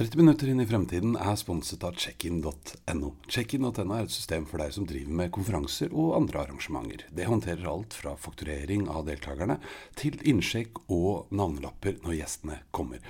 30 0.00 0.16
minutter 0.16 0.48
inn 0.48 0.62
i 0.62 0.64
fremtiden 0.64 1.12
er 1.20 1.34
sponset 1.36 1.82
av 1.84 1.98
checkin.no. 2.00 3.08
Checkin.no 3.28 3.82
er 3.92 4.06
et 4.06 4.14
system 4.14 4.46
for 4.48 4.62
deg 4.62 4.72
som 4.72 4.86
driver 4.88 5.18
med 5.18 5.28
konferanser 5.36 5.92
og 5.92 6.14
andre 6.16 6.40
arrangementer. 6.40 7.02
Det 7.12 7.26
håndterer 7.28 7.68
alt 7.68 7.98
fra 8.00 8.14
fakturering 8.16 8.86
av 8.88 9.04
deltakerne 9.10 9.58
til 10.00 10.16
innsjekk 10.24 10.80
og 10.88 11.28
navnelapper 11.36 12.00
når 12.00 12.16
gjestene 12.16 12.58
kommer. 12.72 13.04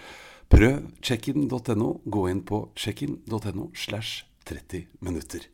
Prøv 0.51 0.91
checkin.no. 0.99 1.93
Gå 2.11 2.27
inn 2.33 2.43
på 2.43 2.65
checkin.no 2.75 3.71
slash 3.71 4.27
30 4.51 4.89
minutter. 4.99 5.47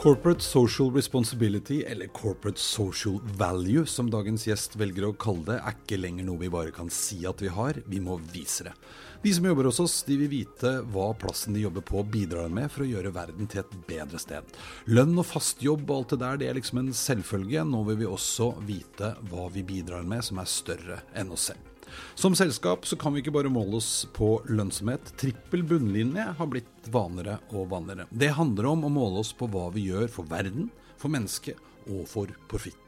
Corporate 0.00 0.40
social 0.40 0.90
responsibility, 0.92 1.84
eller 1.84 2.06
corporate 2.06 2.58
social 2.58 3.20
value, 3.36 3.86
som 3.86 4.10
dagens 4.10 4.46
gjest 4.48 4.78
velger 4.80 5.04
å 5.04 5.10
kalle 5.12 5.44
det, 5.44 5.56
er 5.60 5.74
ikke 5.76 5.98
lenger 6.00 6.24
noe 6.24 6.40
vi 6.40 6.48
bare 6.48 6.72
kan 6.72 6.88
si 6.88 7.18
at 7.28 7.42
vi 7.44 7.50
har, 7.52 7.82
vi 7.84 8.00
må 8.00 8.16
vise 8.32 8.64
det. 8.64 8.72
De 9.20 9.34
som 9.36 9.44
jobber 9.44 9.68
hos 9.68 9.82
oss, 9.84 9.98
de 10.08 10.16
vil 10.22 10.32
vite 10.32 10.72
hva 10.94 11.10
plassen 11.20 11.52
de 11.52 11.66
jobber 11.66 11.84
på 11.84 12.00
bidrar 12.08 12.48
med 12.48 12.72
for 12.72 12.86
å 12.86 12.88
gjøre 12.88 13.12
verden 13.12 13.50
til 13.52 13.60
et 13.60 13.74
bedre 13.90 14.22
sted. 14.24 14.56
Lønn 14.88 15.12
og 15.20 15.28
fast 15.34 15.60
jobb 15.60 15.84
og 15.90 15.98
alt 15.98 16.14
det 16.14 16.22
der, 16.24 16.40
det 16.40 16.48
er 16.48 16.56
liksom 16.56 16.80
en 16.80 16.94
selvfølge. 16.96 17.66
Nå 17.68 17.82
vil 17.90 18.00
vi 18.00 18.08
også 18.08 18.54
vite 18.64 19.18
hva 19.28 19.50
vi 19.52 19.68
bidrar 19.68 20.08
med 20.08 20.24
som 20.24 20.40
er 20.40 20.48
større 20.48 21.02
enn 21.12 21.36
oss 21.36 21.50
selv. 21.52 21.69
Som 22.18 22.36
selskap 22.38 22.86
så 22.88 22.98
kan 23.00 23.14
vi 23.14 23.22
ikke 23.24 23.34
bare 23.34 23.52
måle 23.52 23.78
oss 23.80 24.06
på 24.16 24.36
lønnsomhet. 24.50 25.14
Trippel 25.20 25.64
bunnlinje 25.66 26.28
har 26.38 26.50
blitt 26.52 26.92
vanligere 26.92 27.40
og 27.54 27.70
vanligere. 27.72 28.08
Det 28.10 28.34
handler 28.36 28.70
om 28.74 28.86
å 28.86 28.92
måle 28.92 29.24
oss 29.24 29.32
på 29.36 29.50
hva 29.50 29.68
vi 29.74 29.88
gjør 29.88 30.08
for 30.12 30.30
verden, 30.30 30.70
for 31.00 31.12
mennesket 31.12 31.58
og 31.90 32.06
for 32.10 32.32
profitt. 32.50 32.78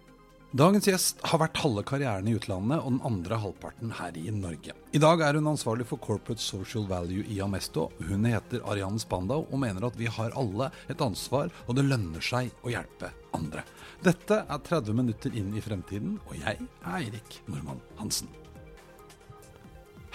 Dagens 0.53 0.85
gjest 0.85 1.23
har 1.25 1.41
vært 1.41 1.57
halve 1.63 1.81
karrieren 1.89 2.27
i 2.29 2.35
utlandet 2.37 2.83
og 2.83 2.91
den 2.91 3.05
andre 3.09 3.39
halvparten 3.41 3.95
her 3.97 4.19
i 4.21 4.27
Norge. 4.37 4.75
I 4.93 5.01
dag 5.01 5.23
er 5.25 5.39
hun 5.39 5.49
ansvarlig 5.55 5.87
for 5.89 5.97
Corporate 6.05 6.45
Social 6.45 6.85
Value 6.91 7.25
i 7.25 7.39
Amesto. 7.41 7.87
Hun 8.05 8.29
heter 8.29 8.61
Ariane 8.69 9.01
Spandau 9.01 9.47
og 9.47 9.63
mener 9.63 9.89
at 9.89 9.97
vi 9.97 10.11
har 10.13 10.37
alle 10.37 10.69
et 10.93 11.01
ansvar, 11.01 11.49
og 11.65 11.81
det 11.81 11.87
lønner 11.89 12.21
seg 12.21 12.53
å 12.61 12.75
hjelpe 12.75 13.15
andre. 13.33 13.65
Dette 14.05 14.43
er 14.45 14.63
30 14.69 15.01
minutter 15.01 15.41
inn 15.41 15.57
i 15.57 15.65
fremtiden, 15.65 16.19
og 16.29 16.37
jeg 16.37 16.61
er 16.61 17.01
Eirik 17.01 17.41
Normann 17.49 17.81
Hansen. 17.97 18.29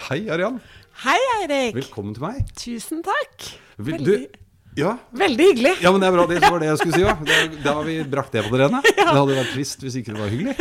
Hei, 0.06 0.20
Arian. 0.30 0.60
Hei, 1.04 1.18
Eirik. 1.40 1.74
Velkommen 1.76 2.14
til 2.16 2.22
meg. 2.24 2.44
Tusen 2.58 3.00
takk. 3.06 3.48
Veldig, 3.78 4.04
du 4.28 4.78
Ja, 4.78 4.92
veldig 5.10 5.46
hyggelig. 5.50 5.72
ja, 5.82 5.90
men 5.90 6.02
det 6.02 6.08
er 6.08 6.14
bra. 6.14 6.26
Det 6.30 6.38
var 6.44 6.60
det 6.62 6.68
jeg 6.70 6.78
skulle 6.82 6.98
si 7.00 7.06
òg. 7.06 7.62
Da 7.64 7.72
har 7.80 7.84
vi 7.86 7.96
brakt 8.06 8.34
det 8.34 8.44
på 8.46 8.54
det 8.54 8.66
rene. 8.68 8.80
Det 8.98 9.06
hadde 9.08 9.34
vært 9.40 9.52
trist 9.56 9.82
hvis 9.82 9.96
ikke 10.00 10.14
det 10.14 10.20
var 10.22 10.30
hyggelig. 10.30 10.54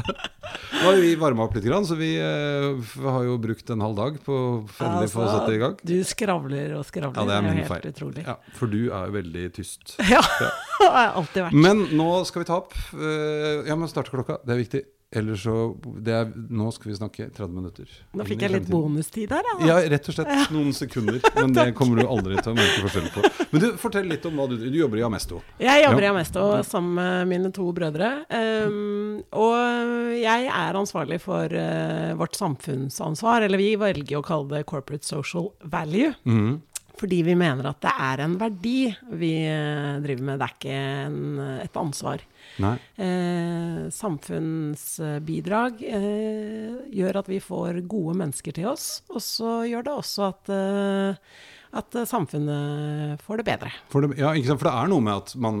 Nå 0.80 0.86
har 0.88 0.96
vi 1.00 1.10
varma 1.20 1.44
opp 1.44 1.56
litt, 1.56 1.66
så 1.86 1.96
vi 1.98 2.14
eh, 2.20 2.94
har 3.04 3.24
jo 3.26 3.34
brukt 3.40 3.68
en 3.72 3.82
halv 3.84 3.96
dag 3.98 4.14
på 4.24 4.36
endelig 4.80 5.10
få 5.12 5.24
Altså, 5.24 5.34
sette 5.38 5.56
i 5.56 5.60
gang. 5.60 5.74
Du 5.86 5.96
skravler 6.08 6.72
og 6.78 6.86
skravler. 6.88 7.20
Ja, 7.20 7.26
det 7.28 7.36
er 7.36 7.44
min 7.44 7.60
helt 7.60 7.68
feil. 7.72 7.90
utrolig. 7.92 8.24
Ja, 8.28 8.36
for 8.56 8.72
du 8.72 8.78
er 8.88 9.10
jo 9.10 9.16
veldig 9.18 9.44
tyst. 9.56 9.96
Ja, 10.14 10.22
det 10.40 10.88
har 10.88 11.04
jeg 11.04 11.12
alltid 11.22 11.44
vært. 11.46 11.58
Men 11.68 11.84
nå 12.00 12.08
skal 12.28 12.44
vi 12.44 12.48
ta 12.48 12.60
opp 12.62 12.76
eh, 12.96 13.68
Ja, 13.68 13.76
men 13.76 13.92
starte 13.92 14.12
klokka. 14.14 14.40
Det 14.44 14.56
er 14.56 14.62
viktig. 14.64 14.82
Ellers 15.10 15.42
så 15.42 15.54
det 15.98 16.12
er, 16.14 16.28
Nå 16.54 16.68
skal 16.70 16.92
vi 16.92 16.94
snakke 16.94 17.24
30 17.34 17.50
minutter. 17.50 17.88
Nå 18.14 18.22
fikk 18.28 18.44
jeg 18.44 18.52
litt 18.52 18.68
bonustid 18.70 19.32
her. 19.34 19.48
Ja. 19.58 19.66
Ja, 19.66 19.78
rett 19.90 20.06
og 20.06 20.14
slett 20.14 20.52
noen 20.54 20.70
sekunder. 20.76 21.18
Men 21.40 21.56
det 21.56 21.64
kommer 21.74 21.98
du 21.98 22.04
aldri 22.06 22.36
til 22.38 22.52
å 22.52 22.54
merke 22.54 22.84
forskjell 22.84 23.08
på. 23.16 23.24
Men 23.50 23.64
du, 23.64 23.66
fortell 23.82 24.06
litt 24.06 24.28
om 24.30 24.38
hva 24.38 24.46
du 24.52 24.54
Du 24.60 24.78
jobber 24.78 25.00
i 25.00 25.04
Amesto. 25.08 25.40
Jeg 25.58 25.82
jobber 25.82 26.06
Ja. 26.06 26.12
i 26.12 26.14
Amesto 26.14 26.46
sammen 26.68 26.94
med 27.00 27.26
mine 27.32 27.50
to 27.56 27.66
brødre. 27.74 28.12
Um, 28.30 29.18
og 29.34 30.14
jeg 30.14 30.46
er 30.46 30.78
ansvarlig 30.78 31.18
for 31.26 31.50
uh, 31.58 32.14
vårt 32.20 32.38
samfunnsansvar, 32.38 33.42
eller 33.48 33.58
vi 33.58 33.72
velger 33.80 34.20
å 34.20 34.24
kalle 34.30 34.60
det 34.60 34.66
corporate 34.70 35.04
social 35.10 35.50
value. 35.66 36.14
Mhm. 36.22 36.60
Fordi 37.00 37.22
vi 37.24 37.34
mener 37.38 37.70
at 37.70 37.80
det 37.80 37.92
er 38.04 38.20
en 38.26 38.34
verdi 38.40 38.90
vi 39.16 39.32
eh, 39.48 40.00
driver 40.04 40.26
med, 40.26 40.40
det 40.40 40.46
er 40.46 40.56
ikke 40.58 40.80
en, 41.06 41.20
et 41.62 41.78
ansvar. 41.80 42.24
Nei. 42.60 42.74
Eh, 43.00 43.86
samfunnsbidrag 43.94 45.80
eh, 45.86 46.74
gjør 46.98 47.20
at 47.22 47.30
vi 47.30 47.40
får 47.40 47.80
gode 47.88 48.18
mennesker 48.20 48.58
til 48.58 48.68
oss, 48.72 48.90
og 49.08 49.24
så 49.24 49.54
gjør 49.70 49.86
det 49.86 49.96
også 49.96 50.28
at, 50.28 50.52
eh, 50.52 51.40
at 51.70 51.94
samfunnet 52.08 53.20
får 53.22 53.40
det 53.40 53.46
bedre. 53.46 53.70
Det, 53.92 54.08
ja, 54.18 54.32
ikke 54.34 54.50
sant? 54.50 54.60
For 54.62 54.66
det 54.66 54.74
er 54.74 54.90
noe 54.90 55.04
med 55.06 55.20
at 55.20 55.34
man 55.38 55.60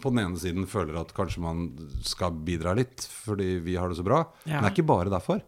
på 0.00 0.12
den 0.12 0.22
ene 0.22 0.40
siden 0.40 0.68
føler 0.70 0.96
at 1.02 1.12
kanskje 1.16 1.42
man 1.44 1.66
skal 2.06 2.32
bidra 2.46 2.72
litt 2.78 3.04
fordi 3.26 3.58
vi 3.64 3.76
har 3.76 3.92
det 3.92 3.98
så 3.98 4.06
bra. 4.06 4.22
Ja. 4.46 4.56
Men 4.56 4.64
det 4.64 4.70
er 4.70 4.76
ikke 4.78 4.88
bare 4.88 5.12
derfor. 5.12 5.42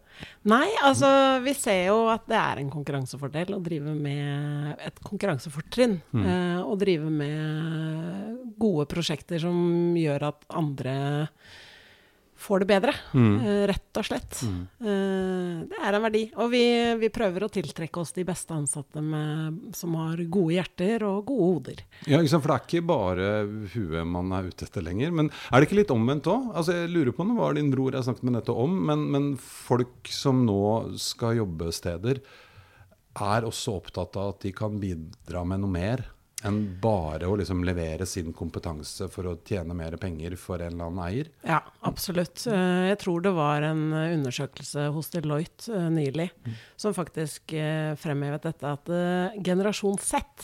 Nei, 0.49 0.67
altså 0.85 1.09
vi 1.43 1.55
ser 1.57 1.87
jo 1.87 1.97
at 2.13 2.27
det 2.29 2.37
er 2.37 2.61
en 2.61 2.69
konkurransefordel 2.73 3.55
å 3.57 3.61
drive 3.65 3.95
med 3.97 4.77
et 4.85 5.01
konkurransefortrinn. 5.01 5.97
Eh, 6.13 6.61
å 6.61 6.77
drive 6.79 7.09
med 7.09 8.53
gode 8.61 8.85
prosjekter 8.91 9.41
som 9.41 9.97
gjør 9.97 10.29
at 10.29 10.45
andre 10.53 10.95
får 12.43 12.63
det 12.63 12.67
bedre, 12.69 12.93
mm. 13.15 13.33
rett 13.69 13.99
og 13.99 14.07
slett. 14.07 14.41
Mm. 14.43 14.61
det 15.69 15.79
er 15.79 15.97
en 15.97 16.05
verdi. 16.05 16.23
Og 16.41 16.51
vi, 16.51 16.63
vi 16.99 17.09
prøver 17.13 17.45
å 17.45 17.51
tiltrekke 17.53 18.01
oss 18.01 18.13
de 18.15 18.25
beste 18.27 18.55
ansatte 18.55 19.03
med, 19.03 19.59
som 19.77 19.95
har 20.01 20.19
gode 20.27 20.57
hjerter 20.57 21.05
og 21.07 21.23
gode 21.29 21.49
hoder. 21.49 21.83
Ja? 22.09 22.21
For 22.33 22.49
det 22.49 22.55
er 22.55 22.65
ikke 22.67 22.85
bare 22.89 23.29
huet 23.73 24.09
man 24.09 24.33
er 24.35 24.49
ute 24.49 24.67
etter 24.67 24.85
lenger. 24.85 25.13
Men 25.15 25.31
er 25.31 25.59
det 25.59 25.69
ikke 25.69 25.81
litt 25.81 25.93
omvendt 25.93 26.29
òg? 26.31 26.49
Altså, 26.53 26.77
jeg 26.83 26.93
lurer 26.93 27.15
på, 27.15 27.27
Nå 27.27 27.37
var 27.39 27.55
din 27.57 27.71
bror 27.73 27.95
jeg 27.95 28.05
snakket 28.07 28.27
med 28.27 28.37
nettopp 28.37 28.63
om, 28.65 28.79
men, 28.89 29.05
men 29.13 29.29
folk 29.39 30.11
som 30.11 30.43
nå 30.47 30.63
skal 31.01 31.39
jobbe 31.39 31.71
steder, 31.75 32.19
er 33.13 33.45
også 33.45 33.77
opptatt 33.77 34.17
av 34.17 34.33
at 34.33 34.43
de 34.45 34.51
kan 34.55 34.79
bidra 34.81 35.43
med 35.45 35.61
noe 35.61 35.73
mer 35.73 36.05
enn 36.47 36.59
bare 36.81 37.27
å 37.29 37.35
liksom 37.39 37.63
levere 37.65 38.05
sin 38.09 38.33
kompetanse 38.35 39.07
for 39.11 39.29
å 39.29 39.35
tjene 39.47 39.75
mer 39.77 39.95
penger 40.01 40.35
for 40.39 40.61
en 40.61 40.73
eller 40.73 40.89
annen 40.89 41.03
eier. 41.07 41.29
Ja, 41.47 41.61
absolutt. 41.87 42.45
Eh, 42.47 42.89
Jeg 42.91 42.99
tror 43.03 43.23
det 43.23 43.33
var 43.35 43.63
en 43.67 43.85
eh, 43.93 44.13
undersøkelse 44.17 44.89
hos 44.95 45.11
Deloitte 45.13 45.71
eh, 45.73 45.89
nylig 45.93 46.29
som 46.75 46.95
faktisk 46.95 47.53
fremhevet 47.99 48.43
dette 48.43 48.71
at 48.75 48.89
generasjon 49.43 49.97
Z 50.01 50.43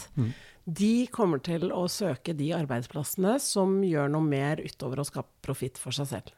de 0.76 1.08
kommer 1.12 1.40
til 1.42 1.70
å 1.74 1.86
søke 1.90 2.34
de 2.38 2.52
arbeidsplassene 2.54 3.38
som 3.42 3.78
gjør 3.84 4.10
noe 4.14 4.26
mer 4.26 4.60
utover 4.62 5.00
å 5.02 5.06
skape 5.08 5.30
profitt 5.46 5.80
for 5.82 5.96
seg 5.96 6.08
selv. 6.10 6.30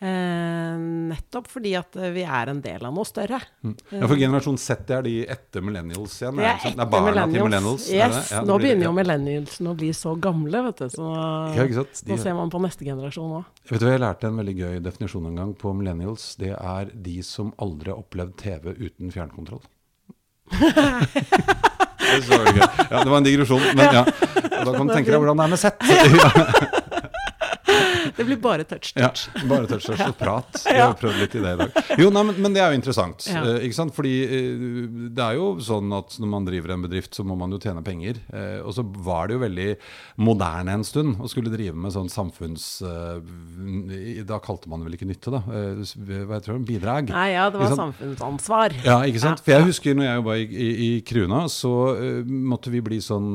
Eh, 0.00 0.76
nettopp 1.10 1.48
fordi 1.48 1.72
at 1.78 1.96
vi 2.14 2.22
er 2.24 2.50
en 2.52 2.60
del 2.64 2.84
av 2.88 2.92
noe 2.96 3.06
større. 3.08 3.38
Ja, 3.64 4.06
For 4.08 4.16
generasjon 4.20 4.58
Z 4.60 4.90
er 4.96 5.02
de 5.06 5.14
etter 5.32 5.64
millennials 5.64 6.18
igjen? 6.20 6.36
Det 6.40 6.44
er 6.44 6.50
er 6.50 6.56
det 6.56 6.62
sant? 6.64 6.74
etter 6.76 6.90
barna 6.92 7.24
til 7.30 7.44
millennials. 7.46 7.86
er 7.90 7.96
Yes. 8.10 8.30
Ja, 8.32 8.42
nå 8.44 8.58
begynner 8.60 8.84
ja. 8.86 8.90
jo 8.90 8.94
millennialsene 8.98 9.72
å 9.72 9.76
bli 9.80 9.90
så 9.96 10.14
gamle, 10.20 10.62
vet 10.68 10.76
du. 10.84 10.88
Så 10.96 11.08
Ja? 11.56 11.66
De- 11.70 12.12
nå 12.12 12.18
ser 12.20 12.34
man 12.34 12.50
på 12.50 12.60
neste 12.60 12.84
generasjon 12.84 13.36
òg. 13.40 13.44
Vet 13.70 13.80
du 13.80 13.86
hva, 13.86 13.92
Jeg 13.96 14.00
lærte 14.00 14.24
en 14.28 14.36
veldig 14.40 14.56
gøy 14.56 14.80
definisjon 14.82 15.26
en 15.26 15.36
gang 15.36 15.54
på 15.54 15.74
millennials. 15.76 16.34
Det 16.36 16.52
er 16.58 16.84
de 16.94 17.22
som 17.22 17.52
aldri 17.58 17.90
har 17.94 17.98
opplevd 18.02 18.36
TV 18.36 18.74
uten 18.76 19.10
fjernkontroll. 19.10 19.62
det, 22.18 23.08
var 23.10 23.16
en 23.20 23.26
digresjon, 23.26 23.64
men 23.78 23.96
ja. 24.00 24.04
Og 24.04 24.66
da 24.66 24.76
kan 24.76 24.86
du 24.86 24.94
tenke 24.94 25.10
deg 25.10 25.18
hvordan 25.20 25.40
det 25.40 25.46
er 25.46 25.54
med 25.54 25.60
sett. 25.60 26.76
Det 28.20 28.26
blir 28.28 28.36
bare 28.42 28.64
touch, 28.68 28.90
Ja, 28.96 29.08
touch. 29.08 29.22
bare 29.48 29.64
touch, 29.70 29.86
touch 29.88 30.02
og 30.10 30.16
prat. 30.20 30.58
Jeg 30.68 30.82
har 30.84 30.92
prøvd 31.00 31.18
litt 31.22 31.34
i 31.38 31.40
det 31.40 31.52
i 31.54 31.58
dag. 31.62 31.70
Jo, 32.02 32.08
nei, 32.12 32.22
men, 32.28 32.34
men 32.44 32.52
det 32.56 32.60
er 32.60 32.68
jo 32.74 32.78
interessant. 32.80 33.18
Ja. 33.30 33.40
eh, 33.48 33.62
ikke 33.64 33.76
sant? 33.78 33.92
Fordi 33.96 34.12
eh, 34.26 34.64
det 35.16 35.24
er 35.24 35.34
jo 35.38 35.46
sånn 35.64 35.88
at 35.96 36.08
når 36.20 36.28
man 36.34 36.44
driver 36.48 36.74
en 36.76 36.84
bedrift, 36.84 37.12
så 37.16 37.22
må 37.24 37.34
man 37.40 37.50
jo 37.54 37.58
tjene 37.62 37.80
penger. 37.86 38.14
Eh, 38.28 38.58
og 38.60 38.72
så 38.76 38.82
var 38.84 39.22
det 39.30 39.34
jo 39.38 39.42
veldig 39.46 39.68
moderne 40.20 40.70
en 40.76 40.84
stund 40.86 41.16
å 41.24 41.26
skulle 41.32 41.52
drive 41.54 41.76
med 41.80 41.90
sånn 41.96 42.10
samfunns... 42.12 42.64
da 44.30 44.36
kalte 44.44 44.68
man 44.70 44.78
det 44.82 44.86
vel 44.90 44.96
ikke 44.98 45.08
nytte, 45.08 45.28
da. 45.32 45.40
Hva 45.48 46.34
heter 46.36 46.50
det? 46.54 46.60
Bidrag. 46.68 47.04
Nei, 47.14 47.30
ja, 47.32 47.44
det 47.50 47.58
var 47.62 47.72
samfunnsansvar. 47.78 48.68
Ja, 48.84 48.98
ikke 49.08 49.22
sant? 49.24 49.40
Ja, 49.40 49.44
For 49.46 49.52
jeg 49.56 49.68
husker 49.72 49.90
når 49.96 50.04
jeg 50.10 50.16
jobba 50.20 50.32
i, 50.36 50.38
i, 50.50 50.68
i 50.84 50.88
Kruna, 51.08 51.40
så 51.50 51.72
måtte 52.28 52.68
vi 52.74 52.80
bli 52.84 52.98
sånn 53.02 53.30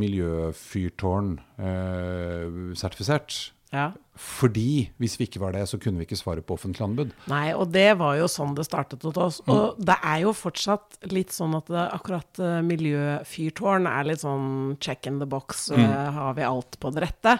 miljøfyrtårn-sertifisert. 0.00 2.78
sertifisert. 2.80 3.32
Ja. 3.70 3.92
Fordi 4.20 4.90
hvis 5.00 5.14
vi 5.16 5.26
ikke 5.28 5.40
var 5.40 5.54
det, 5.56 5.62
så 5.70 5.78
kunne 5.80 6.00
vi 6.00 6.04
ikke 6.04 6.18
svare 6.18 6.42
på 6.44 6.54
offentlig 6.58 6.84
anbud. 6.84 7.12
Nei, 7.30 7.54
og 7.56 7.70
det 7.72 7.94
var 8.00 8.18
jo 8.18 8.26
sånn 8.28 8.52
det 8.56 8.66
startet 8.68 9.04
hos 9.06 9.16
oss. 9.16 9.38
Og 9.48 9.78
det 9.80 9.96
er 9.96 10.18
jo 10.26 10.34
fortsatt 10.36 10.98
litt 11.08 11.32
sånn 11.32 11.56
at 11.56 11.70
det, 11.72 11.84
akkurat 11.96 12.40
uh, 12.42 12.58
miljøfyrtårn 12.66 13.88
er 13.88 14.10
litt 14.10 14.20
sånn 14.20 14.76
check 14.82 15.08
in 15.08 15.22
the 15.22 15.28
box, 15.28 15.70
uh, 15.72 16.10
har 16.12 16.36
vi 16.36 16.44
alt 16.44 16.76
på 16.82 16.92
det 16.92 17.04
rette? 17.06 17.36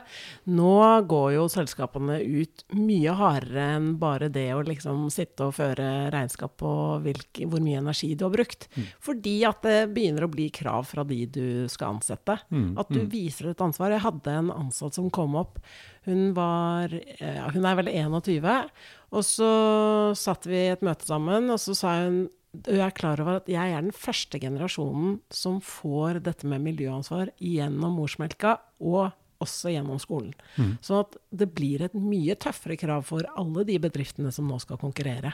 Nå 0.48 0.72
går 1.10 1.28
jo 1.36 1.44
selskapene 1.52 2.16
ut 2.24 2.64
mye 2.78 3.16
hardere 3.18 3.66
enn 3.76 3.92
bare 4.00 4.30
det 4.32 4.48
å 4.56 4.64
liksom 4.64 5.08
sitte 5.12 5.50
og 5.50 5.58
føre 5.58 6.08
regnskap 6.14 6.56
på 6.64 6.72
hvilke, 7.04 7.44
hvor 7.50 7.60
mye 7.64 7.82
energi 7.82 8.14
du 8.14 8.24
har 8.26 8.34
brukt. 8.34 8.70
Fordi 9.04 9.36
at 9.48 9.60
det 9.66 9.78
begynner 9.92 10.24
å 10.24 10.32
bli 10.32 10.48
krav 10.54 10.88
fra 10.88 11.04
de 11.04 11.22
du 11.28 11.46
skal 11.72 11.98
ansette. 11.98 12.40
At 12.80 12.92
du 12.92 13.02
viser 13.10 13.52
et 13.52 13.64
ansvar. 13.64 13.92
Jeg 13.92 14.06
hadde 14.06 14.36
en 14.40 14.52
ansatt 14.54 14.96
som 14.96 15.10
kom 15.12 15.36
opp. 15.40 15.60
Hun 16.08 16.30
var 16.36 16.92
ja, 16.94 17.50
Hun 17.52 17.66
er 17.68 17.78
vel 17.80 17.90
21. 17.92 18.50
Og 19.10 19.24
så 19.26 19.52
satt 20.18 20.46
vi 20.48 20.58
i 20.66 20.74
et 20.74 20.84
møte 20.86 21.08
sammen, 21.08 21.50
og 21.52 21.60
så 21.62 21.76
sa 21.76 21.96
hun 22.04 22.28
jeg 22.50 22.80
er 22.82 22.94
klar 22.96 23.20
over 23.22 23.36
at 23.38 23.48
jeg 23.50 23.72
er 23.72 23.84
den 23.84 23.94
første 23.94 24.40
generasjonen 24.42 25.20
som 25.30 25.60
får 25.62 26.18
dette 26.26 26.48
med 26.50 26.64
miljøansvar 26.64 27.30
gjennom 27.38 27.94
morsmelka, 28.00 28.56
og 28.82 29.12
også 29.40 29.70
gjennom 29.72 30.00
skolen. 30.02 30.32
Mm. 30.58 30.72
Så 30.84 30.98
at 31.04 31.14
det 31.30 31.48
blir 31.56 31.84
et 31.86 31.94
mye 31.96 32.34
tøffere 32.40 32.76
krav 32.80 33.06
for 33.08 33.26
alle 33.38 33.64
de 33.68 33.78
bedriftene 33.82 34.32
som 34.34 34.50
nå 34.50 34.58
skal 34.62 34.80
konkurrere. 34.82 35.32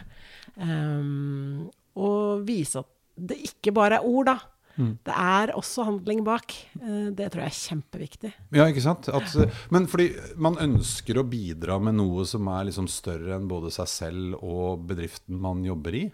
Um, 0.61 1.67
og 1.99 2.45
vise 2.47 2.85
at 2.85 2.93
det 3.17 3.41
ikke 3.49 3.73
bare 3.77 3.99
er 3.99 4.07
ord, 4.07 4.29
da. 4.29 4.37
Mm. 4.77 4.93
Det 5.09 5.17
er 5.17 5.53
også 5.57 5.87
handling 5.89 6.23
bak. 6.27 6.53
Eh, 6.81 7.09
det 7.17 7.31
tror 7.33 7.45
jeg 7.47 7.53
er 7.53 7.61
kjempeviktig. 7.61 8.33
Ja, 8.57 8.69
ikke 8.69 8.85
sant? 8.85 9.09
At, 9.09 9.33
men 9.73 9.89
fordi 9.91 10.11
man 10.41 10.59
ønsker 10.63 11.21
å 11.21 11.27
bidra 11.27 11.79
med 11.83 11.99
noe 12.01 12.27
som 12.29 12.49
er 12.53 12.69
liksom 12.69 12.91
større 12.93 13.39
enn 13.39 13.49
både 13.51 13.73
seg 13.75 13.91
selv 13.91 14.39
og 14.43 14.87
bedriften 14.91 15.41
man 15.41 15.65
jobber 15.67 15.97
i? 15.97 16.07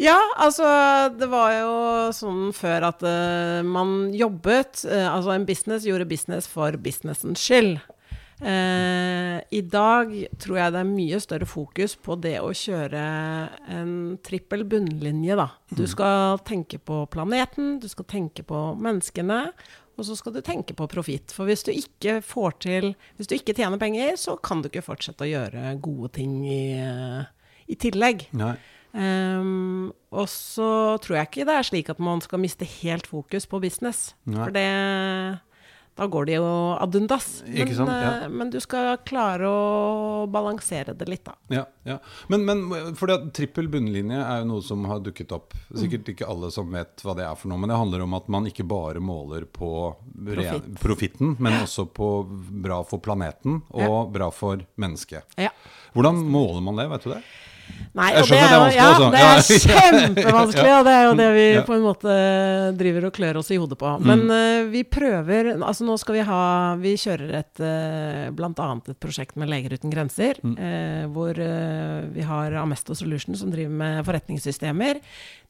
Ja, 0.00 0.16
altså 0.40 0.64
det 1.18 1.28
var 1.28 1.50
jo 1.52 1.72
sånn 2.16 2.46
før 2.56 2.88
at 2.88 3.02
uh, 3.04 3.60
man 3.66 4.08
jobbet 4.16 4.86
uh, 4.88 5.10
Altså 5.12 5.34
en 5.34 5.44
business 5.44 5.84
gjorde 5.84 6.08
business 6.08 6.48
for 6.48 6.78
businessens 6.80 7.42
skyld. 7.44 7.76
Uh, 8.42 9.38
I 9.54 9.60
dag 9.70 10.10
tror 10.42 10.56
jeg 10.58 10.74
det 10.74 10.80
er 10.80 10.88
mye 10.88 11.18
større 11.22 11.46
fokus 11.46 11.94
på 11.94 12.16
det 12.18 12.34
å 12.42 12.48
kjøre 12.50 13.02
en 13.70 13.92
trippel 14.26 14.64
bunnlinje, 14.66 15.36
da. 15.38 15.46
Du 15.70 15.84
skal 15.90 16.42
tenke 16.46 16.80
på 16.82 17.04
planeten, 17.12 17.76
du 17.78 17.86
skal 17.90 18.08
tenke 18.10 18.42
på 18.46 18.64
menneskene, 18.82 19.44
og 19.94 20.08
så 20.08 20.16
skal 20.18 20.34
du 20.34 20.40
tenke 20.42 20.74
på 20.74 20.88
profitt. 20.90 21.30
For 21.36 21.46
hvis 21.46 21.62
du 21.68 21.70
ikke 21.70 22.18
får 22.24 22.58
til 22.64 22.86
Hvis 23.18 23.28
du 23.30 23.36
ikke 23.36 23.54
tjener 23.54 23.78
penger, 23.78 24.16
så 24.18 24.34
kan 24.40 24.62
du 24.62 24.70
ikke 24.70 24.84
fortsette 24.88 25.26
å 25.26 25.30
gjøre 25.30 25.76
gode 25.84 26.10
ting 26.18 26.40
i, 26.48 26.80
i 27.68 27.78
tillegg. 27.78 28.26
Nei. 28.34 28.56
Um, 28.92 29.92
og 30.12 30.26
så 30.28 30.98
tror 31.00 31.16
jeg 31.16 31.30
ikke 31.30 31.46
det 31.48 31.54
er 31.56 31.64
slik 31.64 31.88
at 31.88 32.00
man 32.02 32.20
skal 32.20 32.42
miste 32.42 32.66
helt 32.82 33.06
fokus 33.08 33.46
på 33.48 33.62
business. 33.62 34.10
Nei. 34.26 34.42
For 34.42 34.52
det 34.52 34.66
da 35.94 36.06
går 36.08 36.24
det 36.26 36.36
jo 36.38 36.46
ad 36.80 36.94
undas. 36.96 37.42
Men, 37.46 37.68
Ja. 37.68 38.22
eh, 38.24 38.28
men 38.28 38.50
du 38.50 38.58
skal 38.60 38.96
klare 39.04 39.44
å 39.44 40.26
balansere 40.30 40.94
det 40.96 41.08
litt, 41.08 41.24
da. 41.24 41.34
Ja, 41.52 41.66
ja. 41.84 41.98
Men, 42.28 42.44
men 42.46 42.94
for 42.96 43.12
trippel 43.30 43.68
bunnlinje 43.68 44.16
er 44.24 44.40
jo 44.40 44.48
noe 44.54 44.62
som 44.64 44.84
har 44.88 45.00
dukket 45.04 45.32
opp. 45.36 45.52
Sikkert 45.76 46.08
ikke 46.08 46.28
alle 46.28 46.50
som 46.50 46.70
vet 46.72 47.04
hva 47.04 47.14
det 47.18 47.26
er 47.28 47.36
for 47.36 47.52
noe, 47.52 47.58
men 47.60 47.68
det 47.68 47.76
handler 47.76 48.02
om 48.06 48.14
at 48.14 48.28
man 48.32 48.48
ikke 48.48 48.64
bare 48.68 49.00
måler 49.04 49.44
på 49.44 49.72
Profit. 50.22 50.72
Profitten, 50.80 51.36
men 51.38 51.60
også 51.60 51.86
på 51.92 52.08
bra 52.64 52.82
for 52.88 52.98
planeten 53.04 53.60
og 53.72 54.12
bra 54.14 54.30
for 54.32 54.64
mennesket. 54.80 55.24
Ja. 55.36 55.50
Hvordan 55.92 56.24
måler 56.24 56.62
man 56.64 56.76
det, 56.80 56.88
vet 56.88 57.04
du 57.04 57.10
det? 57.12 57.22
Nei, 57.92 58.06
og 58.16 58.24
det 58.24 58.38
er, 58.40 58.48
det 58.48 58.56
er 58.56 58.56
jo, 58.56 58.76
ja, 58.78 59.08
det 59.12 59.18
er. 59.20 59.40
Kjempevanskelig, 59.66 60.70
og 60.78 60.86
det 60.86 60.92
er 60.96 61.02
jo 61.04 61.16
det 61.18 61.26
vi 61.36 61.42
på 61.66 61.74
en 61.76 61.82
måte 61.84 62.14
driver 62.78 63.06
og 63.08 63.12
klør 63.18 63.38
oss 63.42 63.50
i 63.52 63.58
hodet 63.60 63.76
på. 63.80 63.90
Mm. 64.00 64.06
Men 64.08 64.22
eh, 64.32 64.60
vi 64.72 64.80
prøver 64.88 65.50
Altså 65.58 65.84
nå 65.84 65.98
skal 66.00 66.16
vi 66.16 66.22
ha 66.24 66.40
Vi 66.80 66.94
kjører 67.02 67.34
et 67.42 67.60
uh, 67.60 68.30
blant 68.32 68.62
annet 68.64 68.88
et 68.94 69.00
prosjekt 69.02 69.36
med 69.36 69.50
Leger 69.52 69.76
uten 69.76 69.92
grenser, 69.92 70.40
Mm. 70.42 70.54
eh, 70.56 71.04
hvor 71.12 71.36
uh, 71.36 72.08
vi 72.14 72.24
har 72.26 72.56
Amesto 72.62 72.96
Solutions 72.96 73.42
som 73.44 73.52
driver 73.52 73.74
med 73.82 74.00
forretningssystemer. 74.08 75.02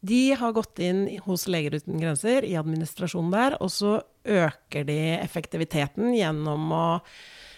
De 0.03 0.23
har 0.35 0.53
gått 0.57 0.83
inn 0.83 1.05
hos 1.29 1.47
Leger 1.47 1.79
uten 1.79 2.01
grenser 2.03 2.43
i 2.49 2.57
administrasjonen 2.59 3.31
der, 3.33 3.57
og 3.63 3.71
så 3.71 4.01
øker 4.27 4.85
de 4.89 4.99
effektiviteten 5.23 6.11
gjennom 6.19 6.75
å 6.75 6.87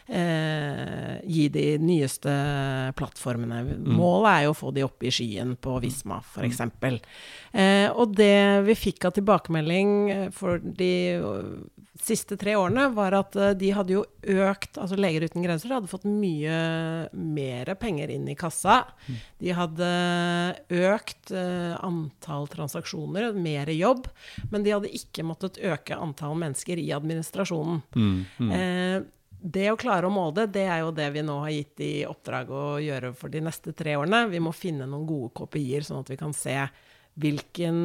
eh, 0.06 1.20
gi 1.24 1.48
de 1.48 1.66
nyeste 1.80 2.32
plattformene. 2.98 3.62
Målet 3.84 4.30
er 4.32 4.42
jo 4.46 4.54
å 4.54 4.58
få 4.58 4.72
de 4.76 4.84
opp 4.86 5.04
i 5.06 5.12
skyen 5.14 5.54
på 5.60 5.78
Visma, 5.84 6.20
f.eks. 6.20 6.60
Eh, 7.54 7.88
og 7.92 8.14
det 8.18 8.64
vi 8.66 8.74
fikk 8.78 9.06
av 9.08 9.14
tilbakemelding 9.16 9.94
eh, 10.10 10.28
for 10.34 10.58
de 10.60 10.90
eh, 11.14 11.48
siste 12.04 12.36
tre 12.40 12.56
årene, 12.58 12.88
var 12.96 13.14
at 13.16 13.36
eh, 13.38 13.52
de 13.58 13.70
hadde 13.76 13.94
jo 13.94 14.02
økt 14.24 14.78
Altså 14.82 14.96
Leger 14.98 15.26
uten 15.28 15.44
grenser 15.44 15.72
hadde 15.76 15.90
fått 15.90 16.06
mye 16.08 16.56
mer 17.14 17.70
penger 17.80 18.10
inn 18.14 18.26
i 18.32 18.36
kassa. 18.38 18.80
De 19.38 19.52
hadde 19.54 19.88
økt 20.74 21.32
antall 21.34 22.48
transaksjoner, 22.52 23.32
mer 23.36 23.68
jobb, 23.72 24.08
men 24.50 24.64
de 24.64 24.72
hadde 24.74 24.90
ikke 24.96 25.24
måttet 25.26 25.60
øke 25.62 25.96
antall 25.96 26.34
mennesker 26.40 26.80
i 26.80 26.88
administrasjonen. 26.96 27.82
Eh, 28.50 29.04
det 29.44 29.67
å 29.69 29.76
klare 29.76 30.08
å 30.08 30.12
måle 30.12 30.38
det, 30.38 30.46
det 30.56 30.64
er 30.73 30.81
jo 30.81 30.94
det 30.96 31.11
vi 31.12 31.23
nå 31.25 31.37
har 31.43 31.52
gitt 31.52 31.85
i 31.85 31.93
oppdrag 32.08 32.49
å 32.49 32.64
gjøre 32.81 33.12
for 33.19 33.32
de 33.32 33.43
neste 33.44 33.75
tre 33.76 33.99
årene. 34.00 34.25
Vi 34.32 34.41
må 34.41 34.55
finne 34.56 34.87
noen 34.88 35.05
gode 35.08 35.35
kopier, 35.37 35.85
sånn 35.85 36.00
at 36.00 36.12
vi 36.14 36.17
kan 36.20 36.32
se 36.37 36.56
hvilken 37.20 37.76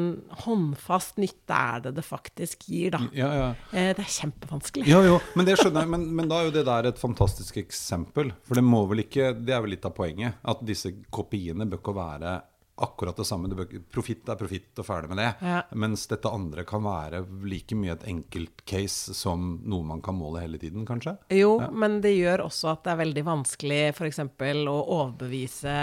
håndfast 0.46 1.20
nytte 1.22 1.54
er 1.54 1.84
det 1.84 1.92
det 2.00 2.06
faktisk 2.06 2.64
gir, 2.72 2.96
da. 2.96 3.02
Ja, 3.14 3.28
ja. 3.36 3.50
Eh, 3.70 3.92
det 3.94 4.06
er 4.06 4.14
kjempevanskelig. 4.16 4.88
Ja, 4.90 5.04
jo, 5.06 5.20
men 5.38 5.46
det 5.46 5.60
skjønner 5.60 5.84
jeg. 5.84 5.92
Men, 5.94 6.08
men 6.18 6.32
da 6.32 6.40
er 6.40 6.48
jo 6.48 6.56
det 6.56 6.64
der 6.70 6.90
et 6.90 7.02
fantastisk 7.02 7.60
eksempel. 7.62 8.32
For 8.48 8.58
det 8.58 8.66
må 8.66 8.86
vel 8.90 9.04
ikke 9.04 9.34
Det 9.38 9.54
er 9.54 9.62
vel 9.66 9.76
litt 9.76 9.86
av 9.86 9.94
poenget. 10.00 10.40
At 10.42 10.64
disse 10.66 10.96
kopiene 11.14 11.68
bør 11.70 11.84
ikke 11.84 11.98
være 12.00 12.40
akkurat 12.82 13.18
det 13.20 13.26
samme. 13.28 13.50
Profitt 13.92 14.30
er 14.30 14.38
profitt, 14.40 14.72
og 14.80 14.86
ferdig 14.88 15.10
med 15.12 15.20
det. 15.22 15.30
Ja. 15.46 15.62
Mens 15.80 16.06
dette 16.12 16.32
andre 16.32 16.64
kan 16.68 16.84
være 16.86 17.24
like 17.50 17.76
mye 17.78 17.96
et 17.98 18.06
enkeltcase 18.10 19.14
som 19.18 19.60
noe 19.70 19.86
man 19.88 20.02
kan 20.06 20.18
måle 20.18 20.44
hele 20.44 20.60
tiden, 20.62 20.86
kanskje. 20.88 21.16
Jo, 21.36 21.58
men 21.72 22.00
det 22.04 22.14
gjør 22.16 22.46
også 22.48 22.72
at 22.74 22.84
det 22.86 22.94
er 22.94 23.02
veldig 23.04 23.24
vanskelig 23.28 23.80
f.eks. 23.96 24.22
å 24.70 24.78
overbevise 25.00 25.74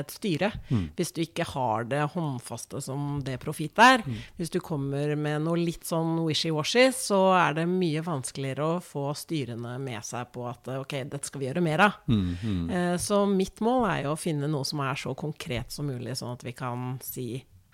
et 0.00 0.14
styre. 0.14 0.50
Hvis 0.96 1.12
du 1.16 1.22
ikke 1.24 1.46
har 1.54 1.86
det 1.90 2.02
håndfaste 2.14 2.80
som 2.84 3.20
det 3.24 3.38
profitt 3.42 3.78
er. 3.82 4.04
Hvis 4.38 4.52
du 4.54 4.60
kommer 4.64 5.14
med 5.18 5.42
noe 5.46 5.58
litt 5.60 5.86
sånn 5.88 6.18
wishy-washy, 6.24 6.88
så 6.94 7.20
er 7.36 7.58
det 7.60 7.66
mye 7.70 8.02
vanskeligere 8.04 8.68
å 8.76 8.80
få 8.84 9.08
styrene 9.18 9.76
med 9.82 10.04
seg 10.06 10.30
på 10.34 10.46
at 10.50 10.68
ok, 10.78 10.96
dette 11.10 11.28
skal 11.28 11.42
vi 11.42 11.48
gjøre 11.48 11.64
mer 11.64 11.86
av. 11.88 11.98
Mm, 12.08 12.98
Så 13.00 13.24
mitt 13.28 13.60
mål 13.64 13.86
er 13.90 14.02
jo 14.06 14.14
å 14.14 14.20
finne 14.20 14.48
noe 14.50 14.66
som 14.68 14.80
er 14.84 14.98
så 14.98 15.14
konkret 15.18 15.72
som 15.74 15.86
mulig, 15.88 16.14
sånn 16.18 16.34
at 16.34 16.43
vi 16.44 16.52
kan 16.56 16.98
si 17.04 17.28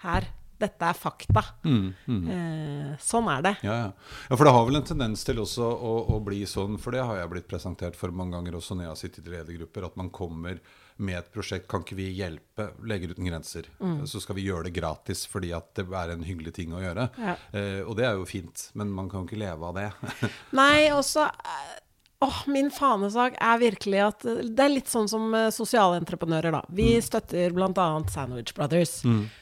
her, 0.04 0.26
dette 0.60 0.84
er 0.92 0.96
fakta. 0.96 1.42
Eh, 1.64 2.90
Sånn 3.00 3.28
er 3.32 3.42
det. 3.46 3.54
Ja, 3.64 3.76
ja. 3.86 3.88
ja, 4.28 4.36
for 4.36 4.44
det 4.46 4.52
har 4.52 4.66
vel 4.68 4.80
en 4.80 4.86
tendens 4.90 5.24
til 5.24 5.40
også 5.40 5.64
å, 5.64 5.92
å 6.16 6.20
bli 6.24 6.42
sånn, 6.48 6.76
for 6.80 6.92
det 6.94 7.04
har 7.06 7.16
jeg 7.22 7.32
blitt 7.32 7.48
presentert 7.50 7.96
for 7.96 8.12
mange 8.12 8.36
ganger 8.36 8.58
også 8.58 8.76
når 8.76 8.86
jeg 8.86 8.92
har 8.92 9.00
sittet 9.00 9.28
i 9.30 9.34
ledergrupper, 9.34 9.88
at 9.88 9.96
man 10.00 10.10
kommer 10.12 10.60
med 11.00 11.16
et 11.16 11.30
prosjekt. 11.32 11.64
Kan 11.70 11.80
ikke 11.84 11.96
vi 11.96 12.10
hjelpe 12.12 12.66
Leger 12.84 13.14
uten 13.14 13.24
grenser? 13.30 13.70
Så 14.04 14.20
skal 14.20 14.36
vi 14.36 14.44
gjøre 14.50 14.68
det 14.68 14.74
gratis 14.76 15.22
fordi 15.32 15.54
at 15.56 15.72
det 15.78 15.86
er 15.88 16.12
en 16.12 16.26
hyggelig 16.28 16.52
ting 16.58 16.74
å 16.76 16.82
gjøre. 16.84 17.08
Ja. 17.16 17.36
Eh, 17.56 17.80
og 17.86 17.96
det 17.96 18.04
er 18.10 18.20
jo 18.20 18.28
fint, 18.28 18.66
men 18.76 18.92
man 18.92 19.08
kan 19.08 19.24
jo 19.24 19.30
ikke 19.30 19.40
leve 19.40 19.70
av 19.72 19.78
det. 19.80 19.88
Nei, 20.60 20.90
også 20.92 21.24
eh, 21.24 21.78
Åh, 22.20 22.40
min 22.52 22.68
fanesak 22.68 23.36
er 23.40 23.60
virkelig 23.62 24.00
at 24.04 24.24
eh, 24.28 24.42
Det 24.52 24.60
er 24.64 24.72
litt 24.74 24.90
sånn 24.92 25.06
som 25.08 25.30
eh, 25.34 25.46
sosiale 25.54 25.96
entreprenører, 26.02 26.52
da. 26.52 26.60
Vi 26.68 26.90
støtter 27.00 27.54
bl.a. 27.56 27.86
Sandwich 28.12 28.52
Brothers. 28.56 28.98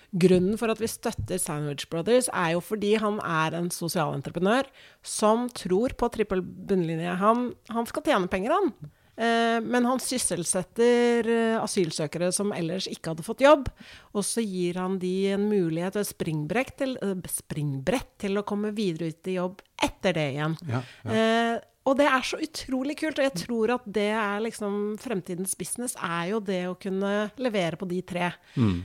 Grunnen 0.09 0.55
for 0.57 0.71
at 0.73 0.79
vi 0.81 0.87
støtter 0.89 1.41
Sandwich 1.43 1.89
Brothers, 1.91 2.31
er 2.33 2.55
jo 2.55 2.61
fordi 2.65 2.95
han 3.03 3.19
er 3.21 3.57
en 3.59 3.67
sosial 3.75 4.15
entreprenør 4.17 4.69
som 5.05 5.49
tror 5.53 5.93
på 5.99 6.09
trippel 6.15 6.41
bunnlinje. 6.41 7.17
Han, 7.21 7.51
han 7.75 7.89
skal 7.91 8.07
tjene 8.07 8.31
penger, 8.33 8.55
han. 8.55 8.71
Eh, 9.19 9.59
men 9.67 9.85
han 9.91 9.99
sysselsetter 10.01 11.27
asylsøkere 11.61 12.31
som 12.33 12.55
ellers 12.55 12.87
ikke 12.89 13.11
hadde 13.13 13.27
fått 13.27 13.43
jobb. 13.43 13.67
Og 14.15 14.23
så 14.25 14.41
gir 14.47 14.79
han 14.79 15.01
de 15.03 15.13
en 15.35 15.49
mulighet, 15.51 15.99
et 15.99 16.09
springbrett 16.15 16.77
til, 16.79 16.95
springbrett 17.35 18.15
til 18.23 18.39
å 18.39 18.47
komme 18.47 18.71
videre 18.77 19.11
ut 19.11 19.29
i 19.29 19.37
jobb 19.37 19.61
etter 19.83 20.15
det 20.17 20.29
igjen. 20.37 20.57
Ja, 20.71 20.85
Eh, 21.11 21.59
og 21.89 21.97
det 21.99 22.09
er 22.09 22.27
så 22.27 22.39
utrolig 22.45 22.97
kult, 23.01 23.21
og 23.21 23.29
jeg 23.29 23.45
tror 23.45 23.75
at 23.79 23.87
det 23.99 24.11
er 24.13 24.43
liksom 24.45 24.75
fremtidens 25.01 25.57
business, 25.59 25.97
er 25.97 26.35
jo 26.35 26.43
det 26.45 26.63
å 26.69 26.77
kunne 26.81 27.31
levere 27.41 27.81
på 27.81 27.89
de 27.89 28.03
tre. 28.07 28.33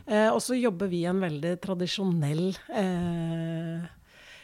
Eh, 0.07 0.29
og 0.29 0.39
så 0.43 0.57
jobber 0.57 0.91
vi 0.91 1.03
i 1.03 1.09
en 1.11 1.19
veldig 1.23 1.57
tradisjonell 1.63 2.45
eh, 2.71 3.85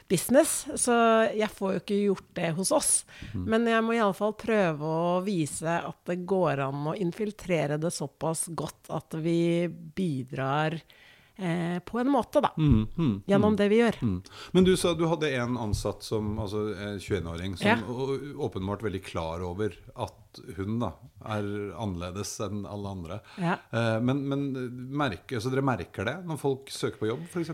business, 0.09 0.63
så 0.81 0.95
jeg 1.37 1.51
får 1.53 1.75
jo 1.75 1.83
ikke 1.83 1.99
gjort 1.99 2.29
det 2.39 2.53
hos 2.57 2.73
oss. 2.75 2.93
Men 3.33 3.67
jeg 3.69 3.85
må 3.85 3.95
iallfall 3.95 4.33
prøve 4.39 4.89
å 4.89 5.19
vise 5.25 5.79
at 5.79 5.99
det 6.09 6.23
går 6.29 6.65
an 6.65 6.89
å 6.91 6.97
infiltrere 6.97 7.77
det 7.79 7.93
såpass 7.93 8.47
godt 8.57 8.89
at 8.99 9.19
vi 9.21 9.69
bidrar 9.69 10.75
eh, 10.79 11.08
på 11.39 11.99
en 12.01 12.09
måte, 12.11 12.41
da. 12.43 12.49
Mm, 12.57 12.87
mm, 12.97 13.13
Gjennom 13.31 13.55
det 13.59 13.69
vi 13.71 13.77
gjør. 13.79 13.95
mm. 14.01 14.17
Men 14.57 14.65
du 14.67 14.73
sa 14.77 14.93
du 14.93 15.05
hadde 15.07 15.29
en 15.39 15.57
ansatt 15.57 16.03
som 16.03 16.33
altså 16.39 16.65
21-åring 16.99 17.57
som 17.57 17.67
Ja. 17.67 17.77
åpenbart 18.47 18.83
veldig 18.83 19.03
klar 19.07 19.41
over 19.47 19.73
at 19.95 20.41
hun 20.57 20.79
da 20.83 20.91
er 21.25 21.47
annerledes 21.79 22.35
enn 22.45 22.65
alle 22.69 22.89
andre. 22.95 23.19
Ja. 23.39 23.55
Eh, 23.71 23.99
men, 24.03 24.25
men 24.29 24.43
merke, 24.91 25.39
så 25.41 25.49
dere 25.53 25.63
merker 25.65 26.05
det 26.05 26.17
når 26.27 26.37
folk 26.41 26.69
søker 26.73 26.99
på 26.99 27.09
jobb, 27.13 27.23
f.eks.? 27.31 27.51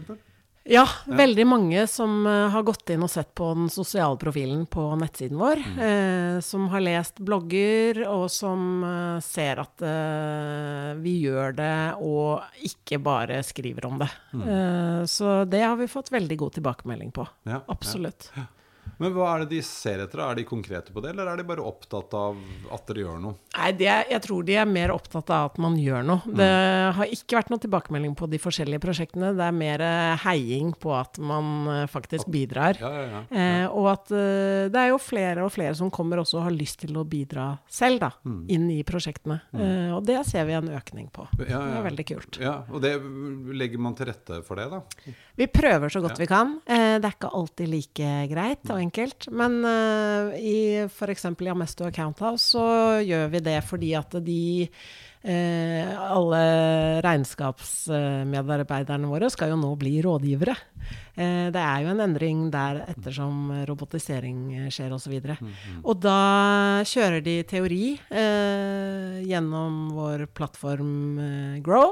Ja, 0.65 0.81
veldig 1.05 1.43
mange 1.45 1.83
som 1.87 2.23
eh, 2.25 2.47
har 2.49 2.63
gått 2.65 2.89
inn 2.89 3.03
og 3.05 3.09
sett 3.13 3.29
på 3.37 3.51
den 3.53 3.67
sosiale 3.69 4.17
profilen 4.17 4.63
på 4.65 4.81
nettsiden 4.97 5.37
vår. 5.37 5.61
eh, 5.77 6.39
som 6.41 6.65
har 6.73 6.81
lest 6.81 7.19
blogger, 7.21 7.99
og 8.09 8.25
som 8.33 8.81
eh, 8.87 9.19
ser 9.21 9.61
at 9.61 9.85
eh, 9.85 10.89
vi 11.05 11.19
gjør 11.27 11.53
det, 11.59 11.75
og 12.01 12.65
ikke 12.65 12.97
bare 13.05 13.43
skriver 13.45 13.85
om 13.91 14.01
det. 14.01 14.09
Eh, 14.33 15.05
så 15.05 15.37
det 15.45 15.61
har 15.67 15.77
vi 15.77 15.87
fått 15.91 16.09
veldig 16.15 16.37
god 16.41 16.57
tilbakemelding 16.57 17.13
på. 17.13 17.27
Ja, 17.45 17.61
Absolutt. 17.69 18.31
Men 19.01 19.13
hva 19.15 19.29
er 19.35 19.43
det 19.45 19.49
de 19.55 19.61
ser 19.65 20.03
etter? 20.05 20.21
Er 20.23 20.35
de 20.39 20.45
konkrete 20.47 20.93
på 20.95 21.01
det, 21.03 21.11
eller 21.13 21.27
er 21.33 21.37
de 21.41 21.45
bare 21.47 21.63
opptatt 21.65 22.13
av 22.15 22.37
at 22.73 22.85
dere 22.87 23.03
gjør 23.05 23.19
noe? 23.23 23.35
Nei, 23.57 23.71
det, 23.79 23.87
er- 23.91 24.09
jeg 24.11 24.21
tror 24.25 24.45
de 24.47 24.55
er 24.61 24.65
mer 24.69 24.93
opptatt 24.93 25.29
av 25.35 25.51
at 25.51 25.57
man 25.61 25.75
gjør 25.79 26.05
noe. 26.07 26.21
Det 26.35 26.49
har 26.99 27.11
ikke 27.11 27.37
vært 27.39 27.49
noen 27.53 27.63
tilbakemelding 27.65 28.15
på 28.19 28.29
de 28.31 28.39
forskjellige 28.41 28.81
prosjektene. 28.83 29.33
Det 29.35 29.45
er 29.49 29.55
mer 29.55 29.83
eh, 29.85 30.23
heiing 30.25 30.71
på 30.79 30.93
at 30.95 31.19
man 31.19 31.51
eh, 31.73 31.83
faktisk 31.91 32.29
bidrar. 32.31 32.79
Ja, 32.79 32.91
ja, 32.95 33.05
ja. 33.11 33.23
Eh, 33.31 33.65
og 33.75 33.89
at 33.91 34.11
eh, 34.15 34.67
det 34.71 34.81
er 34.85 34.91
jo 34.93 34.99
flere 35.01 35.43
og 35.45 35.51
flere 35.55 35.75
som 35.77 35.91
kommer 35.93 36.21
også 36.23 36.39
og 36.39 36.47
har 36.49 36.55
lyst 36.55 36.79
til 36.85 36.95
å 36.99 37.03
bidra 37.07 37.49
selv, 37.71 37.99
da, 38.05 38.11
inn 38.51 38.69
i 38.73 38.79
prosjektene. 38.87 39.41
Eh, 39.55 39.91
og 39.95 40.05
det 40.07 40.21
ser 40.29 40.47
vi 40.49 40.55
en 40.57 40.71
økning 40.75 41.09
på. 41.15 41.27
Ja, 41.43 41.59
ja. 41.59 41.61
Det 41.65 41.79
er 41.81 41.87
veldig 41.89 42.07
kult. 42.13 42.39
Ja, 42.43 42.55
Og 42.71 42.81
det 42.83 42.95
legger 43.55 43.81
man 43.81 43.95
til 43.97 44.09
rette 44.11 44.41
for 44.45 44.59
det, 44.59 44.69
da? 44.71 44.81
Vi 45.35 45.47
prøver 45.51 45.91
så 45.91 46.01
godt 46.03 46.19
vi 46.21 46.27
kan. 46.29 46.57
Eh, 46.65 46.95
det 47.01 47.09
er 47.09 47.15
ikke 47.17 47.33
alltid 47.35 47.71
like 47.71 48.11
greit 48.31 48.71
og 48.71 48.79
enkelt. 48.85 49.29
Men 49.33 49.59
uh, 49.65 50.35
i 50.37 50.85
f.eks. 50.85 51.27
i 51.33 51.51
Amesto 51.51 51.89
Account 51.89 52.21
House 52.23 52.53
så 52.55 52.65
gjør 53.05 53.33
vi 53.33 53.43
det 53.49 53.59
fordi 53.65 53.91
at 53.97 54.15
de 54.25 54.45
eh, 55.25 56.11
alle 56.11 57.01
regnskapsmedarbeiderne 57.05 59.07
våre 59.09 59.29
skal 59.33 59.49
jo 59.53 59.57
nå 59.59 59.75
bli 59.79 60.01
rådgivere. 60.05 60.55
Eh, 61.15 61.47
det 61.53 61.61
er 61.61 61.79
jo 61.83 61.89
en 61.93 62.03
endring 62.05 62.39
der 62.53 62.73
ettersom 62.85 63.35
robotisering 63.69 64.69
skjer 64.73 64.91
osv. 64.95 65.13
Og, 65.17 65.23
så 65.25 65.35
og 65.81 65.95
da 66.05 66.21
kjører 66.87 67.21
de 67.25 67.35
teori 67.49 67.85
eh, 67.95 69.13
gjennom 69.25 69.71
vår 69.95 70.19
plattform 70.37 70.93
eh, 71.19 71.61
Grow. 71.65 71.89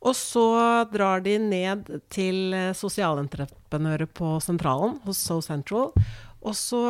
Og 0.00 0.16
så 0.16 0.48
drar 0.88 1.20
de 1.24 1.38
ned 1.42 2.00
til 2.12 2.54
eh, 2.56 2.76
sosialentreprenører 2.76 4.06
på 4.08 4.40
sentralen 4.40 4.98
hos 5.04 5.18
So 5.20 5.40
Central. 5.44 5.92
Og 6.40 6.56
så 6.56 6.80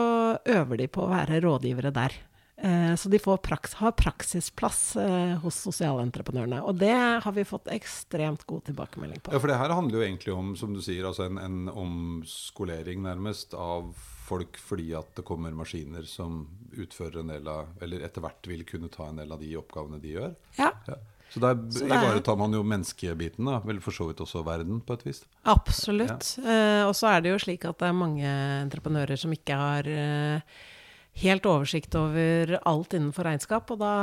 øver 0.45 0.79
de 0.79 0.87
på 0.91 1.05
å 1.05 1.11
være 1.11 1.41
rådgivere 1.43 1.91
der. 1.95 2.15
Eh, 2.61 2.95
så 2.95 3.09
de 3.09 3.19
får 3.19 3.39
praks 3.41 3.73
har 3.81 3.95
praksisplass 3.97 4.97
eh, 5.01 5.37
hos 5.41 5.57
sosialentreprenørene. 5.65 6.61
Og 6.69 6.77
det 6.83 6.93
har 6.93 7.33
vi 7.33 7.47
fått 7.49 7.71
ekstremt 7.73 8.45
god 8.47 8.67
tilbakemelding 8.69 9.23
på. 9.25 9.33
Ja, 9.33 9.41
for 9.41 9.49
det 9.49 9.57
her 9.63 9.73
handler 9.73 10.01
jo 10.01 10.05
egentlig 10.05 10.35
om, 10.37 10.53
som 10.61 10.75
du 10.77 10.83
sier, 10.85 11.09
altså 11.09 11.25
en, 11.27 11.41
en 11.41 11.71
omskolering 11.73 13.01
nærmest 13.07 13.57
av 13.57 13.95
folk 14.31 14.61
fordi 14.63 14.93
at 14.95 15.17
det 15.17 15.25
kommer 15.27 15.57
maskiner 15.57 16.05
som 16.07 16.45
utfører 16.79 17.25
en 17.25 17.33
del 17.33 17.49
av 17.51 17.73
Eller 17.83 18.05
etter 18.07 18.23
hvert 18.23 18.47
vil 18.47 18.63
kunne 18.69 18.91
ta 18.93 19.09
en 19.11 19.19
del 19.19 19.33
av 19.35 19.41
de 19.43 19.57
oppgavene 19.59 19.99
de 20.03 20.19
gjør. 20.19 20.37
Ja, 20.61 20.75
Ja. 20.87 21.01
Så 21.31 21.43
der 21.43 21.61
Så 21.71 21.87
ivaretar 21.87 22.37
man 22.39 22.53
jo 22.53 22.65
menneskebiten, 22.67 23.47
da. 23.47 23.61
Vel 23.65 23.79
for 23.85 23.95
så 23.95 24.09
vidt 24.09 24.21
også 24.25 24.43
verden, 24.47 24.81
på 24.83 24.99
et 24.99 25.07
vis. 25.07 25.25
absolutt. 25.45 26.37
Eh, 26.43 26.83
og 26.87 26.95
så 26.99 27.15
er 27.15 27.23
det 27.23 27.35
jo 27.35 27.39
slik 27.39 27.65
at 27.69 27.79
det 27.79 27.89
er 27.89 27.97
mange 27.97 28.27
entreprenører 28.65 29.19
som 29.21 29.33
ikke 29.33 29.59
har 29.61 29.87
eh, 29.87 30.43
helt 31.23 31.47
oversikt 31.47 31.95
over 31.99 32.57
alt 32.67 32.95
innenfor 32.97 33.27
regnskap, 33.27 33.71
og 33.71 33.81
da 33.83 33.95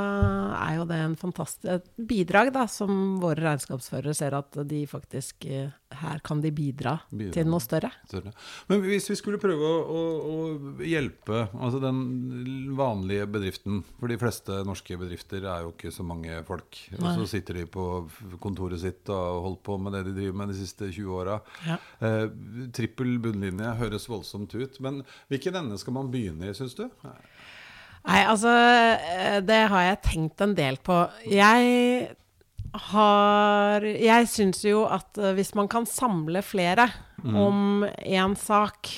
er 0.59 0.77
jo 0.79 0.87
det 0.89 0.99
en 1.03 1.17
fantastisk 1.19 1.91
bidrag, 2.09 2.51
da, 2.55 2.67
som 2.71 3.17
våre 3.23 3.43
regnskapsførere 3.43 4.15
ser 4.17 4.37
at 4.37 4.59
de 4.67 4.83
faktisk 4.89 5.47
eh, 5.49 5.71
Her 5.97 6.19
kan 6.19 6.41
de 6.43 6.51
bidra, 6.51 6.97
Bidra. 7.09 7.31
til 7.33 7.47
noe 7.47 7.63
større. 7.63 7.89
Større. 8.09 8.33
Men 8.67 8.81
hvis 8.83 9.07
vi 9.09 9.15
skulle 9.15 9.39
prøve 9.39 9.63
å, 9.63 9.77
å, 9.87 10.01
å 10.27 10.83
hjelpe 10.83 11.45
altså 11.55 11.79
den 11.79 12.01
vanlige 12.77 13.27
bedriften 13.31 13.79
For 13.97 14.11
de 14.11 14.17
fleste 14.19 14.59
norske 14.67 14.97
bedrifter 14.99 15.47
er 15.47 15.63
jo 15.63 15.71
ikke 15.71 15.93
så 15.95 16.03
mange 16.07 16.41
folk. 16.47 16.81
Og 16.99 17.07
så 17.21 17.27
sitter 17.31 17.61
de 17.61 17.65
på 17.71 17.85
kontoret 18.43 18.81
sitt 18.83 19.07
og 19.07 19.15
har 19.17 19.41
holdt 19.47 19.63
på 19.65 19.77
med 19.79 19.95
det 19.95 20.03
de 20.09 20.15
driver 20.19 20.37
med 20.43 20.51
de 20.53 20.59
siste 20.59 20.91
20 20.91 21.17
åra. 21.21 21.39
Ja. 21.67 21.79
Eh, 22.03 22.25
trippel 22.75 23.15
bunnlinje 23.23 23.73
høres 23.79 24.09
voldsomt 24.11 24.53
ut, 24.59 24.79
men 24.83 25.01
hvilken 25.31 25.55
ende 25.63 25.79
skal 25.81 25.95
man 25.97 26.11
begynne 26.13 26.51
i, 26.51 26.55
syns 26.57 26.75
du? 26.77 26.85
Nei, 28.07 28.21
altså 28.23 28.51
eh, 28.51 29.39
Det 29.43 29.63
har 29.71 29.89
jeg 29.89 30.03
tenkt 30.05 30.43
en 30.43 30.55
del 30.57 30.79
på. 30.83 30.99
Jeg 31.31 32.15
har 32.73 33.81
Jeg 33.81 34.27
syns 34.31 34.63
jo 34.65 34.85
at 34.89 35.17
eh, 35.17 35.35
hvis 35.37 35.53
man 35.57 35.69
kan 35.71 35.85
samle 35.89 36.41
flere 36.45 36.89
om 37.23 37.85
én 37.85 38.35
sak, 38.37 38.89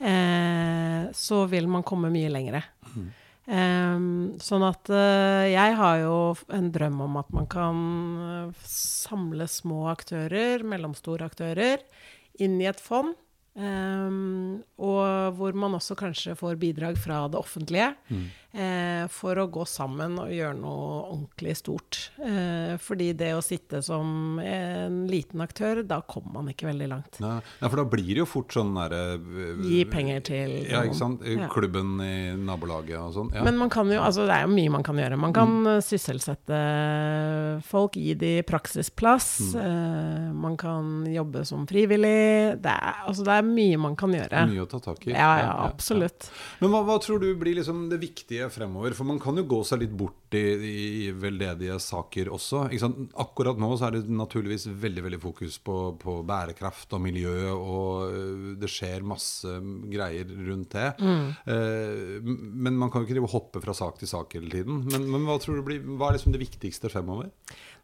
eh, 0.00 1.10
så 1.12 1.42
vil 1.50 1.68
man 1.68 1.82
komme 1.82 2.10
mye 2.12 2.30
lengre. 2.32 2.62
Em, 3.52 4.38
sånn 4.38 4.62
at 4.62 4.86
eh, 4.94 5.50
jeg 5.50 5.74
har 5.74 5.96
jo 5.98 6.16
en 6.54 6.68
drøm 6.70 7.00
om 7.08 7.16
at 7.18 7.32
man 7.34 7.48
kan 7.50 7.80
eh, 8.22 8.66
samle 8.68 9.48
små 9.50 9.88
aktører, 9.90 10.62
mellomstore 10.62 11.26
aktører, 11.26 11.82
inn 12.38 12.60
i 12.62 12.68
et 12.70 12.80
fond. 12.80 13.16
Em, 13.54 14.62
og 14.82 15.36
hvor 15.38 15.56
man 15.56 15.76
også 15.78 15.96
kanskje 15.98 16.36
får 16.38 16.60
bidrag 16.60 16.98
fra 17.00 17.24
det 17.32 17.40
offentlige 17.40 17.92
eh, 18.52 19.04
for 19.12 19.38
å 19.40 19.46
gå 19.52 19.64
sammen 19.68 20.16
og 20.20 20.32
gjøre 20.32 20.56
noe 20.58 20.88
ordentlig 21.12 21.54
stort. 21.58 21.98
Uh, 22.20 22.74
fordi 22.82 23.10
det 23.18 23.32
å 23.36 23.42
sitte 23.44 23.82
som 23.84 24.38
en 24.42 25.02
liten 25.10 25.42
aktør, 25.44 25.82
da 25.86 26.00
kommer 26.06 26.40
man 26.40 26.52
ikke 26.52 26.68
veldig 26.68 26.88
langt. 26.90 27.20
Nei, 27.22 27.38
ja, 27.60 27.68
for 27.68 27.80
da 27.80 27.86
blir 27.88 28.12
det 28.12 28.20
jo 28.22 28.28
fort 28.28 28.52
sånn 28.54 28.74
derre 28.76 29.02
Gi 29.62 29.82
penger 29.90 30.22
til 30.26 30.54
Ja, 30.70 30.82
ikke 30.86 30.98
sant. 30.98 31.24
Ja. 31.26 31.48
Klubben 31.52 31.96
i 32.04 32.32
nabolaget 32.38 32.98
og 33.00 33.14
sånn. 33.16 33.32
Ja. 33.36 33.44
Men 33.46 33.58
man 33.60 33.72
kan 33.72 33.90
jo, 33.92 34.00
altså 34.02 34.26
det 34.28 34.36
er 34.36 34.46
jo 34.46 34.52
mye 34.54 34.72
man 34.72 34.86
kan 34.86 35.00
gjøre. 35.00 35.18
Man 35.20 35.34
kan 35.36 35.54
mm. 35.66 35.70
sysselsette 35.84 36.60
folk, 37.68 37.96
gi 37.96 38.16
de 38.18 38.32
praksisplass. 38.46 39.54
eh, 39.58 40.28
man 40.32 40.56
kan 40.60 41.06
jobbe 41.10 41.44
som 41.48 41.66
frivillig. 41.68 42.58
Det 42.62 42.72
er, 42.72 43.02
altså 43.08 43.26
det 43.26 43.36
er 43.36 43.41
mye 43.44 43.78
man 43.80 43.96
kan 43.98 44.14
gjøre. 44.14 44.46
Mye 44.50 44.64
å 44.64 44.68
ta 44.70 44.80
tak 44.82 45.06
i. 45.06 45.12
Ja, 45.14 45.30
ja, 45.42 45.52
absolutt. 45.66 46.28
Men 46.62 46.72
hva, 46.72 46.82
hva 46.88 46.98
tror 47.02 47.22
du 47.22 47.28
blir 47.38 47.58
liksom 47.58 47.86
det 47.92 48.00
viktige 48.02 48.48
fremover? 48.52 48.96
For 48.96 49.08
man 49.08 49.20
kan 49.22 49.38
jo 49.38 49.46
gå 49.48 49.62
seg 49.66 49.84
litt 49.84 49.94
bort 49.96 50.36
i, 50.36 50.44
i 51.06 51.10
veldedige 51.14 51.78
saker 51.82 52.30
også. 52.32 52.64
Akkurat 53.20 53.60
nå 53.60 53.72
så 53.76 53.88
er 53.88 53.98
det 53.98 54.04
naturligvis 54.12 54.68
veldig 54.82 55.06
veldig 55.08 55.20
fokus 55.22 55.58
på, 55.64 55.78
på 56.00 56.18
bærekraft 56.28 56.96
og 56.96 57.02
miljø, 57.04 57.36
og 57.52 58.12
øh, 58.12 58.46
det 58.60 58.70
skjer 58.72 59.04
masse 59.06 59.58
greier 59.92 60.30
rundt 60.48 60.76
det. 60.76 60.88
Eh, 61.02 62.18
men 62.24 62.78
man 62.78 62.92
kan 62.92 63.02
jo 63.04 63.10
ikke 63.10 63.34
hoppe 63.34 63.62
fra 63.64 63.74
sak 63.76 64.00
til 64.00 64.10
sak 64.10 64.38
hele 64.38 64.50
tiden. 64.52 64.84
Men, 64.92 65.06
men 65.12 65.28
hva 65.28 65.38
tror 65.42 65.60
du 65.60 65.66
blir, 65.66 65.82
hva 65.98 66.10
er 66.10 66.18
liksom 66.18 66.34
det 66.34 66.42
viktigste 66.42 66.90
fremover? 66.92 67.30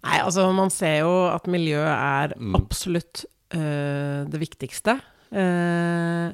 Nei, 0.07 0.19
altså 0.23 0.47
man 0.55 0.71
ser 0.73 1.01
jo 1.03 1.13
at 1.31 1.49
miljø 1.51 1.81
er 1.83 2.35
absolutt 2.59 3.25
øh, 3.57 4.27
det 4.31 4.43
viktigste. 4.43 4.99
Eh, 5.33 6.33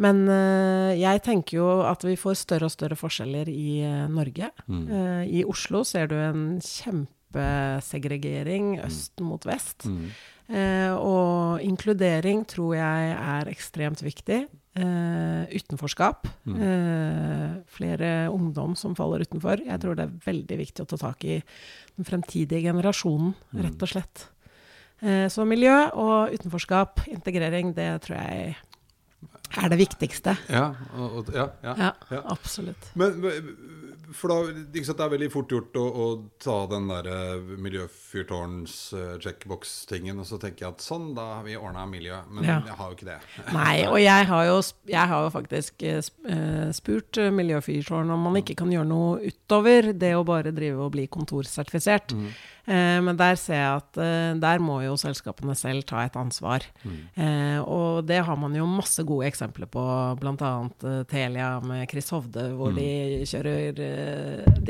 men 0.00 0.28
øh, 0.32 0.96
jeg 0.96 1.20
tenker 1.22 1.58
jo 1.58 1.80
at 1.84 2.04
vi 2.06 2.16
får 2.16 2.34
større 2.40 2.64
og 2.70 2.72
større 2.72 2.96
forskjeller 2.96 3.48
i 3.52 3.84
øh, 3.84 4.08
Norge. 4.08 4.50
Mm. 4.66 4.88
I 5.28 5.44
Oslo 5.44 5.84
ser 5.84 6.06
du 6.08 6.14
en 6.16 6.60
kjempesegregering 6.64 8.80
øst 8.86 9.20
mot 9.20 9.46
vest. 9.46 9.86
Mm. 9.86 10.10
og 10.98 11.62
inkludering 11.62 12.46
tror 12.48 12.74
jeg 12.74 13.12
er 13.14 13.48
ekstremt 13.52 14.02
viktig. 14.02 14.48
Eh, 14.78 15.44
utenforskap. 15.50 16.28
Eh, 16.46 17.54
flere 17.66 18.30
ungdom 18.30 18.76
som 18.76 18.94
faller 18.94 19.24
utenfor. 19.26 19.64
Jeg 19.66 19.82
tror 19.82 19.96
det 19.98 20.04
er 20.06 20.20
veldig 20.24 20.58
viktig 20.60 20.84
å 20.84 20.90
ta 20.92 20.98
tak 21.00 21.26
i 21.26 21.40
den 21.96 22.06
fremtidige 22.06 22.68
generasjonen, 22.68 23.34
rett 23.58 23.82
og 23.82 23.90
slett. 23.90 24.28
Eh, 25.00 25.26
så 25.32 25.46
miljø 25.48 25.76
og 25.92 26.34
utenforskap, 26.34 27.06
integrering, 27.08 27.74
det 27.76 27.92
tror 28.06 28.20
jeg 28.20 28.56
er 29.58 29.72
det 29.72 29.80
viktigste. 29.80 30.36
Ja, 30.48 30.70
og, 30.94 31.20
og, 31.20 31.30
ja, 31.34 31.48
ja. 31.64 31.92
Ja, 32.10 32.20
absolutt. 32.30 32.92
Men 32.94 33.18
for 34.14 34.30
da, 34.32 34.36
sant, 34.84 34.98
Det 34.98 35.04
er 35.04 35.10
veldig 35.12 35.28
fort 35.32 35.50
gjort 35.52 35.76
å, 35.78 35.84
å 35.86 36.24
ta 36.42 36.66
den 36.70 36.88
der 36.90 37.06
uh, 37.10 37.36
miljøfyrtårns-checkbox-tingen, 37.62 40.20
og 40.20 40.26
så 40.28 40.36
tenker 40.42 40.60
jeg 40.66 40.72
at 40.74 40.80
sånn, 40.84 41.06
da 41.16 41.24
har 41.36 41.44
vi 41.46 41.56
ordna 41.58 41.86
miljø. 41.90 42.16
Men 42.30 42.44
jeg 42.48 42.74
har 42.78 42.86
jo 42.86 42.92
ikke 42.96 43.10
det. 43.10 43.20
Nei, 43.58 43.76
og 43.88 43.98
jeg 44.02 44.22
har 44.30 44.42
jo, 44.48 44.56
jeg 44.90 45.06
har 45.12 45.20
jo 45.26 45.30
faktisk 45.34 45.72
uh, 45.86 46.00
spurt 46.76 47.12
miljøfyrtårn 47.40 48.14
om 48.14 48.20
man 48.28 48.36
ikke 48.42 48.58
kan 48.60 48.70
gjøre 48.74 48.90
noe 48.90 49.10
utover 49.30 49.80
det 49.94 50.12
å 50.18 50.26
bare 50.26 50.56
drive 50.56 50.78
og 50.86 50.92
bli 50.96 51.04
kontorsertifisert. 51.10 52.08
Mm. 52.16 52.30
Eh, 52.66 52.98
men 53.04 53.16
der 53.18 53.38
ser 53.40 53.58
jeg 53.58 53.80
at 53.80 54.00
eh, 54.02 54.32
der 54.40 54.62
må 54.62 54.80
jo 54.84 54.96
selskapene 55.00 55.56
selv 55.58 55.84
ta 55.88 56.04
et 56.04 56.18
ansvar. 56.18 56.66
Mm. 56.84 56.98
Eh, 57.14 57.58
og 57.60 58.04
det 58.08 58.20
har 58.26 58.38
man 58.40 58.56
jo 58.56 58.68
masse 58.68 59.04
gode 59.06 59.28
eksempler 59.30 59.70
på, 59.70 59.84
bl.a. 60.20 60.52
Telia 61.10 61.52
med 61.64 61.88
Chris 61.90 62.10
Hovde, 62.12 62.50
hvor 62.58 62.74
mm. 62.74 62.80
de 62.80 62.90
kjører 63.30 63.84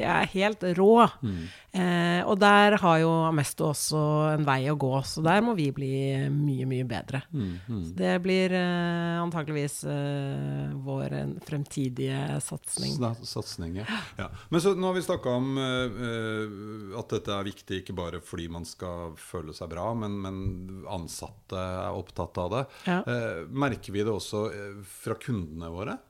De 0.00 0.06
er 0.08 0.30
helt 0.32 0.64
rå. 0.78 0.94
Mm. 1.20 1.40
Eh, 1.70 2.20
og 2.26 2.38
der 2.40 2.74
har 2.82 2.96
jo 2.98 3.10
Amesto 3.28 3.68
også 3.68 4.00
en 4.32 4.46
vei 4.46 4.64
å 4.72 4.76
gå, 4.80 4.90
så 5.06 5.22
der 5.22 5.42
må 5.44 5.54
vi 5.58 5.68
bli 5.74 5.92
mye, 6.32 6.66
mye 6.66 6.86
bedre. 6.88 7.20
Mm, 7.30 7.52
mm. 7.68 7.84
det 7.98 8.14
blir 8.24 8.54
eh, 8.58 9.20
antakeligvis 9.20 9.76
eh, 9.86 10.72
vår 10.82 11.14
fremtidige 11.46 12.40
satsing. 12.42 12.96
Satsing, 13.22 13.78
ja. 13.82 13.86
ja. 14.18 14.30
Men 14.50 14.64
så 14.64 14.74
nå 14.74 14.90
har 14.90 14.98
vi 14.98 15.06
snakka 15.06 15.36
om 15.36 15.62
eh, 15.62 16.98
at 16.98 17.16
dette 17.16 17.36
er 17.36 17.50
viktig 17.52 17.82
ikke 17.84 17.98
bare 18.00 18.24
fordi 18.24 18.48
man 18.50 18.66
skal 18.66 19.14
føle 19.20 19.54
seg 19.54 19.70
bra, 19.70 19.90
men, 19.94 20.18
men 20.24 20.42
ansatte 20.90 21.60
er 21.60 21.94
opptatt 21.94 22.40
av 22.40 22.54
det. 22.56 22.66
Ja. 22.88 23.00
Uh, 23.06 23.46
merker 23.50 23.94
vi 23.94 24.02
det 24.02 24.12
også 24.12 24.46
fra 24.88 25.14
kundene 25.20 25.70
våre? 25.70 26.00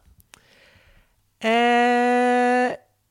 Eh, 1.41 2.20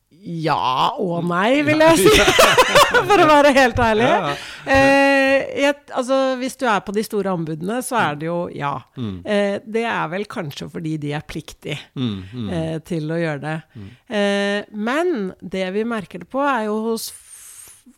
ja 0.10 0.90
og 1.00 1.22
nei, 1.30 1.62
vil 1.66 1.82
jeg 1.84 2.00
si. 2.02 2.14
For 3.10 3.22
å 3.22 3.28
være 3.30 3.54
helt 3.56 3.78
ærlig. 3.84 4.08
Ja, 4.10 4.32
eh, 4.74 5.36
jeg, 5.64 5.76
altså, 5.96 6.18
hvis 6.40 6.58
du 6.60 6.66
er 6.70 6.82
på 6.86 6.96
de 6.96 7.04
store 7.06 7.34
anbudene, 7.38 7.80
så 7.86 8.00
er 8.02 8.20
det 8.20 8.28
jo 8.28 8.40
ja. 8.54 8.74
Mm. 8.98 9.20
Eh, 9.24 9.56
det 9.64 9.86
er 9.88 10.10
vel 10.12 10.26
kanskje 10.30 10.70
fordi 10.74 10.98
de 11.02 11.14
er 11.16 11.26
pliktige 11.30 11.78
mm, 11.94 12.18
mm. 12.34 12.50
eh, 12.58 12.76
til 12.90 13.10
å 13.14 13.20
gjøre 13.22 13.44
det. 13.46 13.58
Eh, 14.10 14.60
men 14.90 15.32
det 15.40 15.68
vi 15.78 15.86
merker 15.88 16.26
det 16.26 16.32
på, 16.34 16.44
er 16.44 16.68
jo 16.68 16.80
hos 16.90 17.10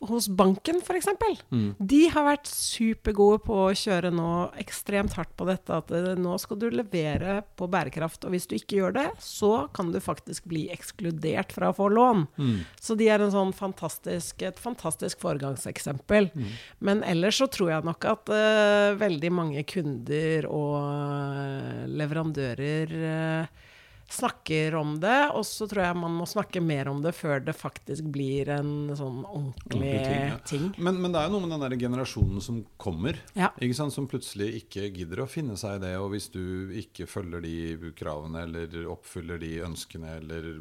hos 0.01 0.27
banken, 0.27 0.81
f.eks. 0.81 1.07
Mm. 1.49 1.73
De 1.77 2.01
har 2.09 2.25
vært 2.25 2.49
supergode 2.49 3.41
på 3.45 3.57
å 3.67 3.75
kjøre 3.77 4.09
nå 4.13 4.29
ekstremt 4.61 5.13
hardt 5.17 5.33
på 5.37 5.45
dette 5.49 5.75
at 5.77 5.93
eh, 5.93 6.11
nå 6.17 6.37
skal 6.41 6.59
du 6.61 6.67
levere 6.73 7.39
på 7.59 7.69
bærekraft. 7.71 8.25
Og 8.25 8.33
hvis 8.33 8.49
du 8.49 8.55
ikke 8.57 8.79
gjør 8.79 8.97
det, 8.97 9.07
så 9.21 9.67
kan 9.75 9.93
du 9.93 9.99
faktisk 10.01 10.49
bli 10.49 10.65
ekskludert 10.73 11.53
fra 11.53 11.69
å 11.69 11.77
få 11.77 11.91
lån. 11.93 12.25
Mm. 12.41 12.59
Så 12.81 12.97
de 12.97 13.11
er 13.13 13.25
sånn 13.31 13.53
fantastisk, 13.55 14.41
et 14.47 14.61
fantastisk 14.61 15.21
foregangseksempel. 15.21 16.31
Mm. 16.33 16.53
Men 16.81 17.05
ellers 17.07 17.37
så 17.41 17.49
tror 17.51 17.75
jeg 17.75 17.87
nok 17.87 18.07
at 18.09 18.31
uh, 18.33 18.97
veldig 18.97 19.31
mange 19.37 19.65
kunder 19.69 20.49
og 20.49 20.77
uh, 20.81 21.83
leverandører 21.93 22.97
uh, 22.97 23.67
snakker 24.13 24.75
om 24.75 24.95
det, 25.01 25.29
og 25.35 25.45
så 25.47 25.67
tror 25.69 25.83
jeg 25.85 25.97
man 25.99 26.13
må 26.19 26.25
snakke 26.29 26.61
mer 26.63 26.89
om 26.91 27.01
det 27.03 27.13
før 27.17 27.41
det 27.43 27.55
faktisk 27.57 28.07
blir 28.13 28.49
en 28.53 28.91
sånn 28.97 29.21
ordentlig 29.25 29.91
ting. 30.05 30.25
Ja. 30.31 30.37
ting. 30.47 30.65
Men, 30.77 30.99
men, 31.01 31.13
det 31.13 31.21
er 31.21 31.29
jo 31.29 31.35
noe 31.35 31.45
med 31.45 31.53
den 31.55 31.63
der 31.65 31.75
generasjonen 31.79 32.43
som 32.43 32.61
kommer, 32.81 33.19
ja. 33.37 33.51
som 33.77 34.09
plutselig 34.11 34.49
ikke 34.61 34.89
gidder 34.95 35.23
å 35.23 35.29
finne 35.29 35.57
seg 35.59 35.79
i 35.79 35.83
det. 35.85 35.93
Og 36.01 36.11
hvis 36.15 36.29
du 36.33 36.73
ikke 36.81 37.07
følger 37.09 37.45
de 37.45 37.93
kravene 37.97 38.45
eller 38.47 38.89
oppfyller 38.91 39.41
de 39.41 39.53
ønskene, 39.65 40.17
eller, 40.19 40.51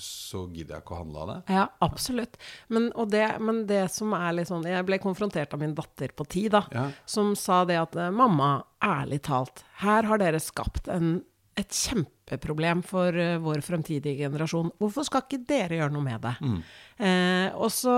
så 0.00 0.46
gidder 0.50 0.76
jeg 0.76 0.86
ikke 0.86 0.96
å 0.96 1.02
handle 1.02 1.22
av 1.22 1.32
det. 1.32 1.38
Ja, 1.58 1.68
absolutt. 1.86 2.40
Men 2.72 2.90
det, 3.12 3.26
men 3.40 3.64
det, 3.70 3.84
som 3.94 4.14
er 4.16 4.34
litt 4.34 4.50
sånn 4.50 4.66
Jeg 4.66 4.86
ble 4.88 4.98
konfrontert 5.02 5.54
av 5.54 5.62
min 5.62 5.74
datter 5.76 6.12
på 6.16 6.26
ti, 6.30 6.46
da, 6.52 6.64
ja. 6.74 6.88
som 7.08 7.34
sa 7.38 7.62
det 7.68 7.78
at 7.80 7.96
mamma, 8.14 8.58
ærlig 8.82 9.22
talt, 9.26 9.64
her 9.82 10.06
har 10.08 10.20
dere 10.20 10.40
skapt 10.42 10.90
en 10.92 11.18
et 11.56 11.72
kjempeproblem 11.72 12.82
for 12.84 13.16
uh, 13.16 13.36
vår 13.42 13.62
fremtidige 13.64 14.26
generasjon. 14.26 14.72
Hvorfor 14.80 15.06
skal 15.08 15.24
ikke 15.24 15.44
dere 15.48 15.80
gjøre 15.80 15.94
noe 15.94 16.04
med 16.04 16.20
det? 16.26 16.34
Mm. 16.44 16.58
Eh, 16.96 17.52
og 17.60 17.68
så 17.72 17.92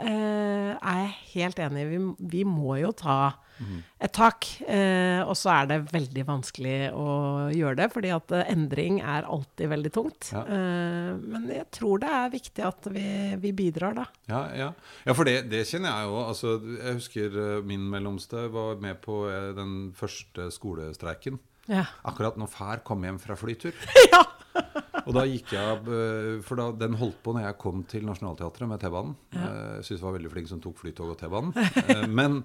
eh, 0.00 0.72
er 0.72 0.98
jeg 1.02 1.14
helt 1.34 1.58
enig, 1.60 1.82
vi, 1.90 1.98
vi 2.32 2.44
må 2.48 2.78
jo 2.80 2.88
ta 2.96 3.34
mm. 3.60 3.80
et 4.00 4.14
tak. 4.16 4.48
Eh, 4.64 5.20
og 5.20 5.34
så 5.36 5.52
er 5.58 5.68
det 5.68 5.78
veldig 5.90 6.24
vanskelig 6.28 6.76
å 6.96 7.10
gjøre 7.52 7.78
det, 7.82 7.88
fordi 7.92 8.12
at 8.16 8.32
eh, 8.36 8.46
endring 8.54 9.02
er 9.02 9.28
alltid 9.28 9.72
veldig 9.74 9.92
tungt. 9.92 10.30
Ja. 10.32 10.46
Eh, 10.56 11.10
men 11.20 11.50
jeg 11.52 11.68
tror 11.76 12.00
det 12.00 12.14
er 12.16 12.32
viktig 12.32 12.66
at 12.70 12.88
vi, 12.94 13.04
vi 13.44 13.52
bidrar, 13.60 13.98
da. 14.00 14.08
Ja, 14.32 14.42
ja. 14.56 14.70
ja 15.04 15.16
for 15.16 15.28
det, 15.28 15.42
det, 15.52 15.66
kjenner 15.68 15.92
jeg 15.92 16.08
jo. 16.08 16.18
Altså, 16.24 16.56
jeg 16.78 16.96
husker 17.02 17.38
min 17.66 17.84
mellomste 17.92 18.48
var 18.54 18.80
med 18.80 19.02
på 19.04 19.22
den 19.56 19.92
første 19.98 20.48
skolestreiken. 20.54 21.36
Ja. 21.70 21.86
Akkurat 22.06 22.38
når 22.40 22.50
far 22.50 22.82
kom 22.86 23.04
hjem 23.06 23.20
fra 23.22 23.36
flytur. 23.38 23.76
ja. 24.12 24.24
og 25.06 25.12
da 25.14 25.22
gikk 25.28 25.52
jeg 25.54 25.90
eh, 25.94 26.40
For 26.42 26.58
da, 26.58 26.64
den 26.74 26.96
holdt 26.98 27.20
på 27.22 27.30
når 27.36 27.44
jeg 27.44 27.56
kom 27.62 27.84
til 27.88 28.02
Nationaltheatret 28.08 28.70
med 28.70 28.82
T-banen. 28.82 29.14
Ja. 29.36 29.44
Eh, 29.46 29.70
jeg 29.78 29.86
syns 29.86 30.00
jeg 30.00 30.06
var 30.08 30.16
veldig 30.18 30.32
flink 30.32 30.50
som 30.50 30.62
tok 30.64 30.80
flytog 30.82 31.14
og 31.14 31.20
T-banen. 31.20 31.54
Eh, 31.84 32.04
men, 32.10 32.40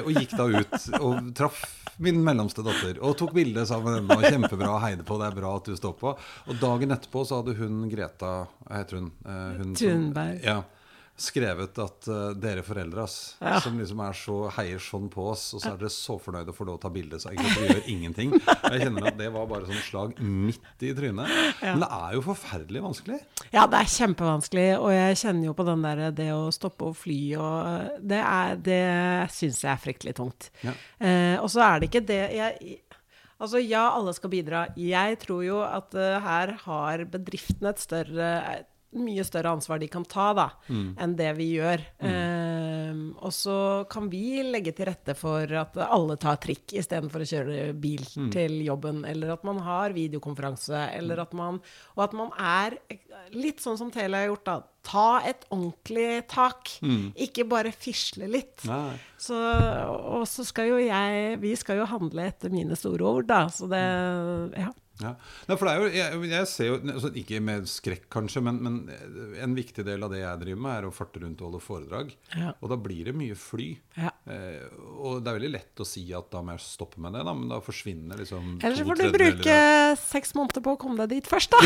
og 0.00 0.10
gikk 0.16 0.34
da 0.38 0.48
ut 0.48 0.88
og 1.00 1.30
traff 1.36 1.60
min 2.00 2.22
mellomste 2.24 2.64
datter. 2.64 3.02
Og 3.04 3.18
tok 3.20 3.34
bilde 3.36 3.66
sammen 3.68 3.92
med 3.92 4.16
henne. 4.16 4.30
Kjempebra 4.30 4.48
kjempebra, 4.48 4.74
heide 4.86 5.06
på, 5.06 5.20
det 5.20 5.28
er 5.28 5.38
bra 5.42 5.54
at 5.60 5.68
du 5.68 5.76
står 5.76 5.96
på. 6.00 6.16
Og 6.48 6.60
dagen 6.62 6.96
etterpå 6.96 7.24
så 7.28 7.42
hadde 7.42 7.58
hun 7.60 7.84
Greta 7.92 8.34
Hva 8.64 8.80
heter 8.80 9.02
hun? 9.02 9.10
hun 9.60 9.74
Thunberg. 9.76 10.44
Ja 10.46 10.62
skrevet 11.20 11.78
at 11.82 12.08
uh, 12.10 12.30
dere 12.38 12.62
foreldre 12.64 13.04
ass, 13.04 13.16
ja. 13.40 13.58
som 13.62 13.76
liksom 13.78 14.00
er 14.04 14.16
så, 14.16 14.36
heier 14.56 14.82
sånn 14.82 15.10
på 15.12 15.26
oss, 15.32 15.50
og 15.54 15.62
så 15.62 15.74
er 15.74 15.80
dere 15.82 15.92
så 15.92 16.16
fornøyde 16.22 16.52
å 16.52 16.56
få 16.56 16.66
lov 16.68 16.78
å 16.78 16.82
ta 16.82 16.90
bilde, 16.92 17.20
så 17.20 17.32
egentlig 17.32 17.52
dere 17.56 17.76
gjør 17.76 17.90
ingenting. 17.94 18.34
Og 18.38 18.66
Jeg 18.74 18.86
kjenner 18.86 19.08
at 19.12 19.18
det 19.20 19.30
var 19.34 19.48
bare 19.50 19.68
sånn 19.68 19.84
slag 19.84 20.16
midt 20.24 20.86
i 20.86 20.92
trynet. 20.96 21.36
Ja. 21.60 21.74
Men 21.74 21.84
det 21.84 21.90
er 22.00 22.16
jo 22.16 22.24
forferdelig 22.24 22.84
vanskelig. 22.86 23.20
Ja, 23.52 23.66
det 23.70 23.80
er 23.80 23.94
kjempevanskelig, 23.96 24.68
og 24.80 24.92
jeg 24.94 25.18
kjenner 25.22 25.50
jo 25.50 25.56
på 25.58 25.66
den 25.68 25.86
der 25.86 26.04
det 26.16 26.30
å 26.34 26.42
stoppe 26.54 26.90
og 26.90 26.98
fly 26.98 27.18
og 27.40 27.98
Det, 28.10 28.20
er, 28.20 28.60
det 28.64 28.84
syns 29.34 29.60
jeg 29.64 29.72
er 29.74 29.82
fryktelig 29.82 30.16
tungt. 30.18 30.50
Ja. 30.64 30.76
Uh, 31.02 31.36
og 31.42 31.50
så 31.52 31.64
er 31.66 31.80
det 31.80 31.90
ikke 31.90 32.06
det 32.08 32.22
jeg 32.36 32.78
Altså, 33.40 33.56
ja, 33.64 33.86
alle 33.96 34.12
skal 34.12 34.28
bidra. 34.34 34.66
Jeg 34.76 35.16
tror 35.22 35.40
jo 35.46 35.62
at 35.64 35.94
uh, 35.96 36.18
her 36.20 36.52
har 36.66 37.06
bedriftene 37.08 37.72
et 37.72 37.80
større 37.80 38.32
mye 38.98 39.22
større 39.26 39.52
ansvar 39.54 39.78
de 39.78 39.86
kan 39.90 40.04
ta 40.08 40.30
da, 40.34 40.46
mm. 40.66 40.86
enn 40.98 41.12
det 41.18 41.30
vi 41.38 41.46
gjør. 41.54 41.82
Mm. 42.02 42.14
Um, 42.90 43.02
og 43.22 43.34
så 43.34 43.58
kan 43.90 44.08
vi 44.10 44.40
legge 44.42 44.72
til 44.74 44.88
rette 44.88 45.14
for 45.18 45.52
at 45.60 45.78
alle 45.84 46.16
tar 46.20 46.40
trikk 46.42 46.74
istedenfor 46.80 47.22
å 47.22 47.28
kjøre 47.30 47.68
bil 47.78 48.02
mm. 48.02 48.32
til 48.34 48.56
jobben, 48.66 49.04
eller 49.06 49.36
at 49.36 49.46
man 49.46 49.62
har 49.62 49.94
videokonferanse, 49.96 50.88
eller 50.98 51.22
at 51.22 51.36
man 51.38 51.60
Og 51.94 52.02
at 52.02 52.14
man 52.16 52.30
er 52.38 52.76
litt 53.36 53.62
sånn 53.62 53.78
som 53.78 53.90
Telia 53.94 54.24
har 54.24 54.30
gjort, 54.30 54.46
da. 54.46 54.56
Ta 54.86 55.08
et 55.28 55.44
ordentlig 55.52 56.24
tak. 56.30 56.70
Mm. 56.82 57.10
Ikke 57.26 57.44
bare 57.48 57.72
fisle 57.74 58.26
litt. 58.30 58.64
Så, 59.20 59.36
og 59.36 60.24
så 60.30 60.46
skal 60.48 60.70
jo 60.70 60.78
jeg 60.80 61.36
Vi 61.42 61.52
skal 61.58 61.82
jo 61.82 61.88
handle 61.90 62.30
etter 62.30 62.52
mine 62.52 62.78
store 62.78 63.06
ord, 63.06 63.28
da. 63.30 63.44
Så 63.52 63.70
det 63.70 63.84
Ja. 64.58 64.72
Ja. 65.00 65.14
Nei, 65.48 65.56
for 65.56 65.68
det 65.68 65.72
er 65.72 65.80
jo, 65.80 65.90
jeg, 65.94 66.30
jeg 66.30 66.48
ser 66.50 66.68
jo, 66.68 66.76
altså 66.92 67.10
Ikke 67.16 67.40
med 67.44 67.68
skrekk, 67.70 68.06
kanskje, 68.12 68.42
men, 68.44 68.58
men, 68.64 68.78
en 69.40 69.56
viktig 69.56 69.84
del 69.86 70.04
av 70.04 70.12
det 70.12 70.22
jeg 70.22 70.42
driver 70.42 70.64
med, 70.66 70.74
er 70.76 70.88
å 70.88 70.94
farte 70.94 71.22
rundt 71.22 71.40
og 71.40 71.50
holde 71.50 71.62
foredrag. 71.64 72.12
Ja. 72.36 72.52
Og 72.60 72.72
da 72.72 72.78
blir 72.80 73.10
det 73.10 73.14
mye 73.16 73.36
fly. 73.38 73.70
Ja. 73.96 74.12
Eh, 74.30 74.66
og 75.00 75.22
det 75.24 75.32
er 75.32 75.38
veldig 75.38 75.52
lett 75.54 75.82
å 75.82 75.86
si 75.88 76.04
at 76.16 76.28
da 76.32 76.42
må 76.44 76.54
jeg 76.56 76.64
stoppe 76.64 77.00
med 77.02 77.16
det, 77.16 77.24
da, 77.26 77.34
men 77.36 77.50
da 77.50 77.60
forsvinner 77.64 78.20
liksom 78.20 78.58
Eller 78.58 78.76
så 78.76 78.86
får 78.86 79.00
du 79.00 79.06
bruke 79.16 79.56
seks 80.00 80.34
måneder 80.38 80.64
på 80.64 80.76
å 80.76 80.80
komme 80.80 81.00
deg 81.02 81.16
dit 81.16 81.30
først, 81.30 81.56
da. 81.56 81.60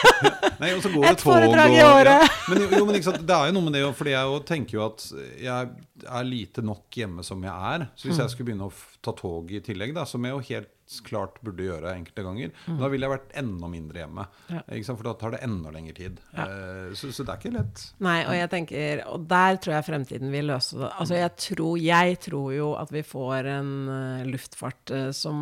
Nei, 0.62 0.72
og 0.76 0.82
så 0.84 0.92
går 0.92 1.08
Et 1.12 1.24
foredrag 1.24 1.76
i 1.76 1.84
året. 1.84 2.24
Ja. 2.24 2.32
Men, 2.50 2.66
jo, 2.66 2.82
men 2.88 3.00
sant, 3.04 3.22
det 3.26 3.36
er 3.36 3.50
jo 3.50 3.56
noe 3.56 3.68
med 3.68 3.76
det, 3.76 3.84
fordi 3.96 4.16
jeg 4.16 4.42
tenker 4.48 4.78
jo 4.78 4.84
at 4.88 5.06
jeg 5.40 5.70
er 6.08 6.28
lite 6.28 6.64
nok 6.64 7.00
hjemme 7.00 7.24
som 7.26 7.42
jeg 7.44 7.72
er. 7.74 7.88
Så 7.94 8.08
hvis 8.08 8.18
mm. 8.18 8.22
jeg 8.24 8.34
skulle 8.34 8.50
begynne 8.50 8.68
å 8.68 8.74
ta 9.04 9.14
tog 9.16 9.52
i 9.52 9.62
tillegg, 9.64 9.94
da, 9.96 10.06
som 10.08 10.24
jeg 10.24 10.36
jo 10.36 10.44
helt 10.50 10.76
klart 11.06 11.36
burde 11.44 11.66
gjøre 11.66 11.92
enkelte 11.94 12.24
ganger. 12.26 12.52
Mm. 12.66 12.78
Da 12.80 12.88
ville 12.90 13.06
jeg 13.06 13.12
vært 13.12 13.34
enda 13.38 13.68
mindre 13.70 14.02
hjemme. 14.02 14.24
Ja. 14.50 14.62
For 14.88 15.06
da 15.06 15.12
tar 15.20 15.34
det 15.36 15.42
enda 15.46 15.70
lengre 15.74 15.94
tid. 15.96 16.18
Ja. 16.34 16.46
Uh, 16.46 16.94
så, 16.98 17.12
så, 17.14 17.26
det 17.26 17.34
er 17.34 17.42
ikke 17.42 17.52
lett. 17.54 17.82
Nei, 18.02 18.16
og 18.26 18.34
jeg 18.34 18.50
tenker 18.50 19.02
Og 19.12 19.26
der 19.30 19.60
tror 19.62 19.76
jeg 19.76 19.86
fremtiden 19.86 20.32
vil 20.34 20.50
løse 20.50 20.80
det. 20.80 20.88
Altså 20.90 21.20
jeg 21.20 21.34
tror, 21.46 21.74
jeg 21.84 22.16
tror 22.26 22.48
jo 22.56 22.70
at 22.80 22.94
vi 22.94 23.04
får 23.06 23.50
en 23.52 23.74
uh, 23.90 24.24
luftfart 24.26 24.94
uh, 24.96 25.10
som, 25.14 25.38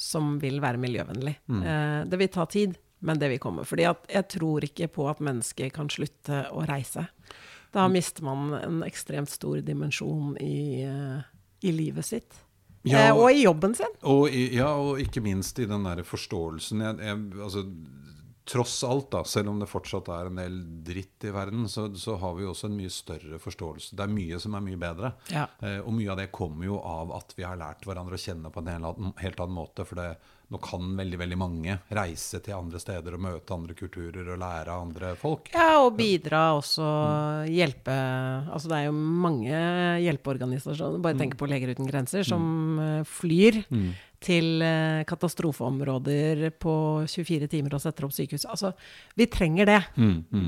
som, 0.00 0.36
vil 0.42 0.62
være 0.64 0.80
miljøvennlig. 0.80 1.34
Mm. 1.52 1.62
det 2.08 2.18
vil 2.18 2.30
ta 2.32 2.44
tid, 2.48 2.76
men 3.04 3.18
det 3.20 3.28
vil 3.32 3.40
komme. 3.42 3.66
Fordi 3.68 3.84
jeg 3.84 4.24
tror 4.32 4.64
ikke 4.64 4.88
på 4.94 5.06
at 5.10 5.20
mennesker 5.24 5.68
kan 5.74 5.90
slutte 5.92 6.46
å 6.54 6.64
reise. 6.68 7.04
Da 7.74 7.84
mm. 7.84 7.92
mister 7.92 8.26
man 8.26 8.54
en 8.56 8.80
ekstremt 8.86 9.30
stor 9.30 9.60
dimensjon 9.66 10.38
i, 10.40 10.86
i 11.60 11.74
livet 11.74 12.08
sitt. 12.08 12.40
Ja, 12.88 13.12
og, 13.12 13.24
og, 13.24 13.32
i 13.32 13.44
jobben 13.44 13.74
sin. 13.78 13.92
Og 14.10 14.30
i, 14.30 14.48
ja, 14.56 14.72
og 14.74 15.00
ikke 15.02 15.22
minst 15.22 15.58
i 15.62 15.68
den 15.70 15.86
der 15.86 16.02
forståelsen 16.06 16.82
jeg, 16.82 16.98
jeg, 17.06 17.20
altså, 17.38 17.62
tross 18.44 18.80
alt, 18.84 19.10
da, 19.12 19.22
selv 19.24 19.52
om 19.52 19.60
det 19.62 19.70
fortsatt 19.70 20.08
er 20.10 20.28
en 20.28 20.40
del 20.40 20.56
dritt 20.86 21.26
i 21.28 21.30
verden, 21.34 21.68
så, 21.70 21.86
så 21.94 22.16
har 22.18 22.34
vi 22.34 22.46
også 22.48 22.68
en 22.68 22.76
mye 22.76 22.90
større 22.90 23.38
forståelse. 23.42 23.94
Det 23.96 24.02
er 24.02 24.14
mye 24.14 24.40
som 24.42 24.56
er 24.58 24.64
mye 24.66 24.80
bedre. 24.80 25.12
Ja. 25.30 25.46
Eh, 25.62 25.78
og 25.78 25.94
mye 25.94 26.10
av 26.10 26.18
det 26.18 26.32
kommer 26.34 26.66
jo 26.66 26.80
av 26.82 27.14
at 27.20 27.36
vi 27.38 27.46
har 27.46 27.60
lært 27.60 27.86
hverandre 27.86 28.18
å 28.18 28.22
kjenne 28.22 28.50
på 28.50 28.64
en 28.64 29.12
helt 29.22 29.44
annen 29.44 29.56
måte. 29.56 29.86
For 29.86 30.00
det, 30.00 30.08
nå 30.52 30.60
kan 30.60 30.90
veldig 30.98 31.18
veldig 31.22 31.38
mange 31.40 31.78
reise 31.96 32.40
til 32.44 32.56
andre 32.58 32.80
steder 32.82 33.16
og 33.16 33.24
møte 33.24 33.54
andre 33.56 33.76
kulturer 33.78 34.26
og 34.34 34.40
lære 34.42 34.74
av 34.74 34.84
andre 34.84 35.14
folk. 35.18 35.48
Ja, 35.54 35.80
og 35.80 35.94
bidra 35.96 36.50
også 36.58 36.86
hjelpe 37.48 37.94
Altså 38.52 38.68
det 38.68 38.78
er 38.78 38.88
jo 38.90 38.94
mange 38.96 39.58
hjelpeorganisasjoner, 40.04 41.00
bare 41.02 41.18
tenk 41.18 41.38
på 41.40 41.48
Leger 41.48 41.72
uten 41.72 41.88
grenser, 41.88 42.26
som 42.26 42.78
eh, 42.82 43.04
flyr 43.08 43.62
til 44.22 44.62
eh, 44.64 45.02
katastrofeområder 45.08 46.50
på 46.62 46.74
24 47.10 47.48
timer 47.52 47.74
og 47.76 47.82
setter 47.82 48.06
opp 48.06 48.14
sykehus. 48.14 48.44
Altså, 48.50 48.72
vi 49.18 49.26
trenger 49.30 49.68
det. 49.68 49.80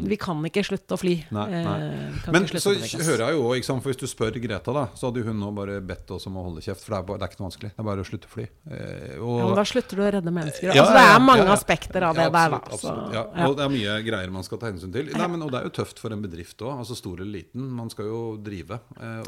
Vi 0.09 0.19
kan 0.21 0.41
ikke 0.49 0.65
slutte 0.67 0.97
å 0.97 1.01
fly. 1.01 1.15
Nei, 1.35 1.47
nei. 1.55 1.77
Eh, 1.85 2.31
Men 2.35 2.49
så 2.53 2.75
hører 2.75 3.27
jeg 3.29 3.39
jo, 3.39 3.45
ikke 3.59 3.77
for 3.85 3.91
hvis 3.93 4.01
du 4.01 4.07
spør 4.11 4.39
Greta, 4.45 4.73
da, 4.75 4.87
så 4.99 5.09
hadde 5.11 5.25
hun 5.27 5.39
nå 5.41 5.51
bare 5.57 5.79
bedt 5.85 6.11
oss 6.17 6.27
om 6.31 6.37
å 6.41 6.45
holde 6.49 6.63
kjeft. 6.65 6.85
For 6.85 6.95
det 6.95 7.01
er, 7.01 7.07
bare, 7.09 7.21
det 7.23 7.27
er 7.29 7.33
ikke 7.33 7.41
noe 7.43 7.49
vanskelig. 7.51 7.71
Det 7.75 7.83
er 7.85 7.89
bare 7.91 8.05
å 8.05 8.09
slutte 8.09 8.31
å 8.31 8.35
fly. 8.35 8.47
Eh, 8.71 9.17
og, 9.21 9.35
Ja, 9.39 9.47
men 9.49 9.59
da 9.61 9.67
slutter 9.69 10.01
du 10.01 10.05
å 10.05 10.11
redde 10.19 10.35
mennesker. 10.35 10.71
Ja, 10.71 10.85
altså, 10.85 10.97
det 10.99 11.05
er 11.15 11.25
mange 11.25 11.47
ja, 11.47 11.55
aspekter 11.55 12.09
av 12.11 12.19
det 12.19 12.29
der, 12.35 12.55
da. 12.57 12.61
Så, 12.75 12.93
absolutt. 12.95 13.41
Og 13.49 13.57
det 13.59 13.67
er 13.67 13.75
mye 13.75 13.97
greier 14.07 14.35
man 14.35 14.47
skal 14.47 14.61
ta 14.63 14.71
hensyn 14.71 14.93
til. 14.95 15.11
Nei, 15.15 15.29
men, 15.35 15.45
og 15.47 15.53
det 15.55 15.61
er 15.61 15.69
jo 15.69 15.75
tøft 15.81 16.03
for 16.03 16.15
en 16.15 16.23
bedrift 16.25 16.63
òg, 16.65 16.75
altså 16.85 16.97
stor 16.99 17.21
eller 17.21 17.33
liten. 17.41 17.67
Man 17.75 17.91
skal 17.93 18.09
jo 18.11 18.21
drive. 18.45 18.81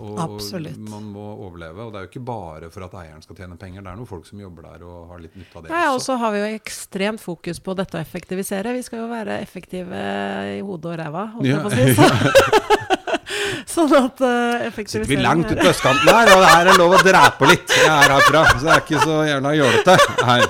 Og 0.02 0.18
Absolutt. 0.22 0.78
man 0.90 1.08
må 1.14 1.26
overleve. 1.46 1.86
Og 1.86 1.92
det 1.94 2.00
er 2.00 2.06
jo 2.06 2.10
ikke 2.12 2.24
bare 2.28 2.70
for 2.74 2.86
at 2.86 2.94
eieren 3.02 3.22
skal 3.24 3.38
tjene 3.38 3.58
penger. 3.60 3.84
Det 3.86 3.92
er 3.92 3.98
noen 4.00 4.08
folk 4.10 4.26
som 4.28 4.35
jobber 4.40 4.68
der 4.70 4.84
og 4.86 5.12
har 5.12 5.20
litt 5.22 5.36
nytte 5.38 5.58
av 5.58 5.64
det 5.64 5.72
Nei, 5.72 5.84
og 5.92 6.00
så 6.04 6.16
har 6.20 6.34
vi 6.34 6.42
jo 6.42 6.48
ekstremt 6.58 7.22
fokus 7.22 7.60
på 7.62 7.74
dette 7.78 7.98
å 7.98 8.02
effektivisere. 8.02 8.74
Vi 8.76 8.84
skal 8.86 9.02
jo 9.02 9.08
være 9.10 9.40
effektive 9.44 10.02
i 10.56 10.60
hodet 10.64 10.92
og 10.92 10.98
ræva, 11.00 11.26
holdt 11.34 11.50
jeg 11.50 11.62
på 11.62 11.70
å 11.70 11.76
si. 11.76 11.84
Så, 13.66 13.86
sånn 13.90 13.96
at 13.98 14.22
uh, 14.22 14.82
Sitter 14.82 15.08
vi 15.08 15.20
langt 15.20 15.50
ute 15.50 15.60
på 15.60 15.70
østkanten 15.72 16.10
her, 16.10 16.32
og 16.34 16.44
det 16.44 16.52
her 16.52 16.72
er 16.72 16.80
lov 16.82 16.98
å 16.98 17.02
drepe 17.04 17.50
litt. 17.52 17.76
Jeg 17.76 17.92
er 17.92 18.16
herfra, 18.16 18.44
så 18.54 18.62
det 18.64 18.74
er 18.74 18.84
ikke 18.84 19.04
så 19.04 19.22
gjerne 19.30 19.56
jålete 19.60 19.98
her. 20.30 20.48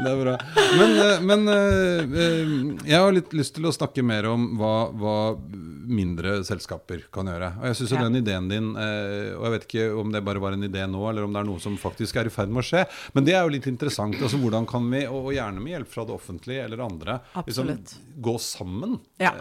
Det 0.00 0.10
er 0.10 0.20
bra. 0.20 0.36
Men, 0.78 0.94
eh, 1.04 1.18
men 1.20 1.48
eh, 1.52 2.86
jeg 2.88 2.96
har 2.96 3.12
litt 3.14 3.34
lyst 3.36 3.56
til 3.58 3.68
å 3.68 3.74
snakke 3.74 4.04
mer 4.06 4.28
om 4.30 4.46
hva, 4.60 4.74
hva 4.96 5.16
mindre 5.90 6.38
selskaper 6.46 7.02
kan 7.12 7.28
gjøre. 7.30 7.50
Og 7.60 7.64
jeg 7.70 7.76
synes 7.80 7.90
Ja. 7.96 8.02
den 8.06 8.20
ideen 8.22 8.48
din, 8.48 8.68
eh, 8.76 9.34
og 9.36 9.44
jeg 9.48 9.52
vet 9.56 9.66
ikke 9.68 10.00
om 10.00 10.12
det 10.14 10.24
bare 10.24 10.40
var 10.40 10.52
en 10.54 10.62
idé 10.62 10.86
nå, 10.88 11.02
eller 11.10 11.24
om 11.26 11.32
det 11.34 11.40
er 11.42 11.48
noe 11.50 11.60
som 11.60 11.76
faktisk 11.76 12.16
er 12.16 12.26
i 12.30 12.32
ferd 12.32 12.48
med 12.48 12.62
å 12.62 12.66
skje, 12.70 12.86
men 13.14 13.24
det 13.26 13.34
er 13.34 13.42
jo 13.42 13.54
litt 13.56 13.66
interessant. 13.66 14.14
Altså 14.20 14.38
Hvordan 14.40 14.66
kan 14.70 14.88
vi, 14.90 15.04
og 15.06 15.32
gjerne 15.34 15.60
med 15.60 15.74
hjelp 15.74 15.88
fra 15.88 16.04
det 16.06 16.14
offentlige 16.14 16.64
eller 16.64 16.84
andre, 16.86 17.20
liksom, 17.46 17.72
gå 18.20 18.34
sammen? 18.40 18.98
Ja. 19.18 19.32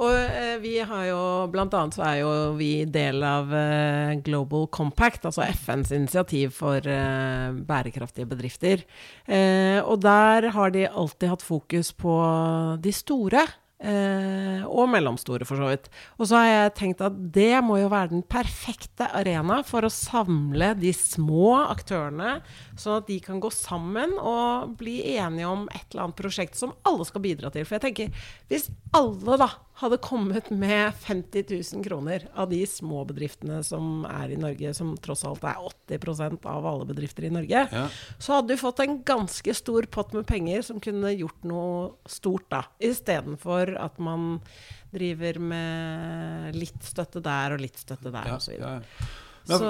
Og 0.00 0.14
eh, 0.14 0.56
vi 0.62 0.78
har 0.78 1.04
jo 1.10 1.20
Blant 1.50 1.74
annet 1.74 1.94
så 1.94 2.04
er 2.06 2.20
jo 2.22 2.54
vi 2.56 2.84
del 2.86 3.22
av 3.26 3.52
eh, 3.52 4.14
Global 4.24 4.66
Compact, 4.68 5.24
altså 5.28 5.42
FNs 5.50 5.90
initiativ 5.92 6.52
for 6.56 6.76
eh, 6.86 7.50
bærekraftige 7.52 8.28
bedrifter. 8.30 8.84
Eh, 9.26 9.80
og 9.82 10.00
der 10.00 10.48
har 10.54 10.70
de 10.70 10.86
alltid 10.88 11.28
hatt 11.34 11.42
fokus 11.42 11.92
på 11.92 12.14
de 12.80 12.92
store. 12.94 13.44
Eh, 13.80 14.64
og 14.68 14.90
mellomstore, 14.92 15.46
for 15.48 15.56
så 15.56 15.70
vidt. 15.70 15.86
Og 16.20 16.28
så 16.28 16.36
har 16.36 16.48
jeg 16.48 16.72
tenkt 16.76 17.04
at 17.04 17.14
det 17.32 17.62
må 17.64 17.78
jo 17.80 17.88
være 17.88 18.12
den 18.12 18.24
perfekte 18.28 19.08
arena 19.16 19.62
for 19.64 19.86
å 19.86 19.92
samle 19.92 20.74
de 20.76 20.92
små 20.92 21.54
aktørene, 21.62 22.38
sånn 22.76 22.98
at 23.00 23.08
de 23.08 23.16
kan 23.24 23.40
gå 23.40 23.48
sammen 23.54 24.12
og 24.20 24.76
bli 24.80 24.98
enige 25.14 25.48
om 25.48 25.64
et 25.72 25.86
eller 25.88 26.06
annet 26.10 26.20
prosjekt 26.20 26.60
som 26.60 26.76
alle 26.84 27.08
skal 27.08 27.24
bidra 27.24 27.52
til. 27.54 27.64
For 27.64 27.78
jeg 27.78 27.86
tenker, 27.88 28.28
hvis 28.52 28.68
alle 28.96 29.40
da 29.40 29.48
hadde 29.80 29.96
kommet 30.04 30.50
med 30.52 30.92
50 31.06 31.44
000 31.74 31.84
kroner 31.86 32.26
av 32.36 32.50
de 32.50 32.58
små 32.68 33.02
bedriftene 33.08 33.62
som 33.64 34.04
er 34.04 34.34
i 34.34 34.36
Norge, 34.40 34.74
som 34.76 34.90
tross 35.00 35.24
alt 35.24 35.44
er 35.48 35.56
80% 35.88 36.44
av 36.50 36.66
alle 36.68 36.84
bedrifter 36.90 37.24
i 37.24 37.32
Norge, 37.32 37.62
Ja. 37.72 37.86
så 38.18 38.34
hadde 38.38 38.52
du 38.54 38.60
fått 38.60 38.80
en 38.84 38.98
ganske 39.08 39.54
stor 39.56 39.88
pott 39.90 40.12
med 40.12 40.26
penger 40.28 40.62
som 40.66 40.80
kunne 40.84 41.14
gjort 41.16 41.44
noe 41.48 41.94
stort, 42.06 42.48
da. 42.52 42.62
Istedenfor 42.80 43.72
at 43.80 43.98
man 43.98 44.40
driver 44.92 45.38
med 45.38 46.54
litt 46.58 46.82
støtte 46.84 47.22
der 47.24 47.54
og 47.56 47.60
litt 47.64 47.78
støtte 47.80 48.10
der, 48.12 48.26
Ja, 48.26 48.34
og 48.36 48.42
så 48.44 48.52
videre. 48.56 48.82
ja. 49.00 49.06
Så, 49.58 49.68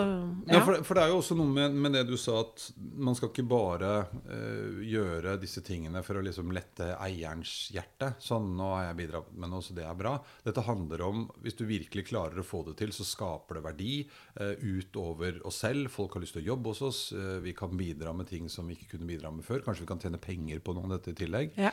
Ja, 0.50 0.56
ja. 0.56 0.60
for, 0.66 0.82
for 0.84 0.94
det 0.98 1.02
er 1.04 1.08
jo 1.12 1.18
også 1.20 1.36
noe 1.38 1.46
med, 1.48 1.74
med 1.74 1.92
det 1.94 2.02
du 2.08 2.16
sa, 2.18 2.40
at 2.42 2.64
man 3.00 3.14
skal 3.14 3.30
ikke 3.30 3.44
bare 3.48 3.90
uh, 4.12 4.80
gjøre 4.84 5.36
disse 5.40 5.62
tingene 5.64 6.02
for 6.02 6.18
å 6.18 6.22
liksom 6.24 6.50
lette 6.52 6.90
eierens 7.00 7.70
hjerte. 7.74 8.12
Sånn, 8.20 8.50
nå 8.58 8.70
har 8.74 8.86
jeg 8.88 8.98
bidratt 9.02 9.30
med 9.36 9.52
noe, 9.52 9.62
så 9.62 9.76
det 9.76 9.84
er 9.86 9.94
bra. 9.98 10.14
Dette 10.44 10.64
handler 10.66 11.04
om, 11.06 11.26
hvis 11.44 11.56
du 11.60 11.64
virkelig 11.68 12.06
klarer 12.10 12.40
å 12.42 12.46
få 12.46 12.62
det 12.68 12.76
til, 12.80 12.92
så 12.96 13.06
skaper 13.06 13.60
det 13.60 13.64
verdi 13.68 13.92
uh, 14.40 14.54
utover 14.60 15.40
oss 15.46 15.60
selv. 15.64 15.90
Folk 15.94 16.16
har 16.16 16.24
lyst 16.24 16.36
til 16.38 16.42
å 16.44 16.50
jobbe 16.52 16.72
hos 16.74 16.82
oss. 16.88 17.00
Uh, 17.12 17.38
vi 17.44 17.54
kan 17.56 17.76
bidra 17.78 18.12
med 18.16 18.28
ting 18.30 18.48
som 18.52 18.66
vi 18.68 18.76
ikke 18.78 18.96
kunne 18.96 19.08
bidra 19.10 19.30
med 19.32 19.44
før. 19.46 19.62
Kanskje 19.66 19.84
vi 19.86 19.90
kan 19.92 20.02
tjene 20.02 20.20
penger 20.20 20.60
på 20.64 20.74
noe 20.76 20.88
av 20.88 20.96
dette 20.98 21.14
i 21.14 21.18
tillegg. 21.22 21.54
Ja. 21.60 21.70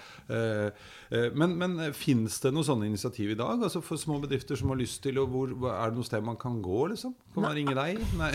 Men 1.33 1.55
men 1.57 1.77
fins 1.95 2.39
det 2.43 2.51
noen 2.53 2.65
sånne 2.67 2.87
initiativ 2.89 3.31
i 3.33 3.37
dag? 3.39 3.61
Altså 3.63 3.81
For 3.85 3.99
små 3.99 4.19
bedrifter 4.23 4.59
som 4.59 4.69
har 4.73 4.79
lyst 4.79 5.01
til, 5.05 5.17
og 5.21 5.29
hvor- 5.33 5.53
er 5.71 5.89
det 5.91 5.97
noe 5.97 6.05
sted 6.07 6.23
man 6.23 6.37
kan 6.37 6.61
gå, 6.61 6.87
liksom? 6.91 7.15
Kan 7.33 7.43
man 7.43 7.55
ringe 7.55 7.73
deg? 7.77 7.96
Nei. 8.21 8.31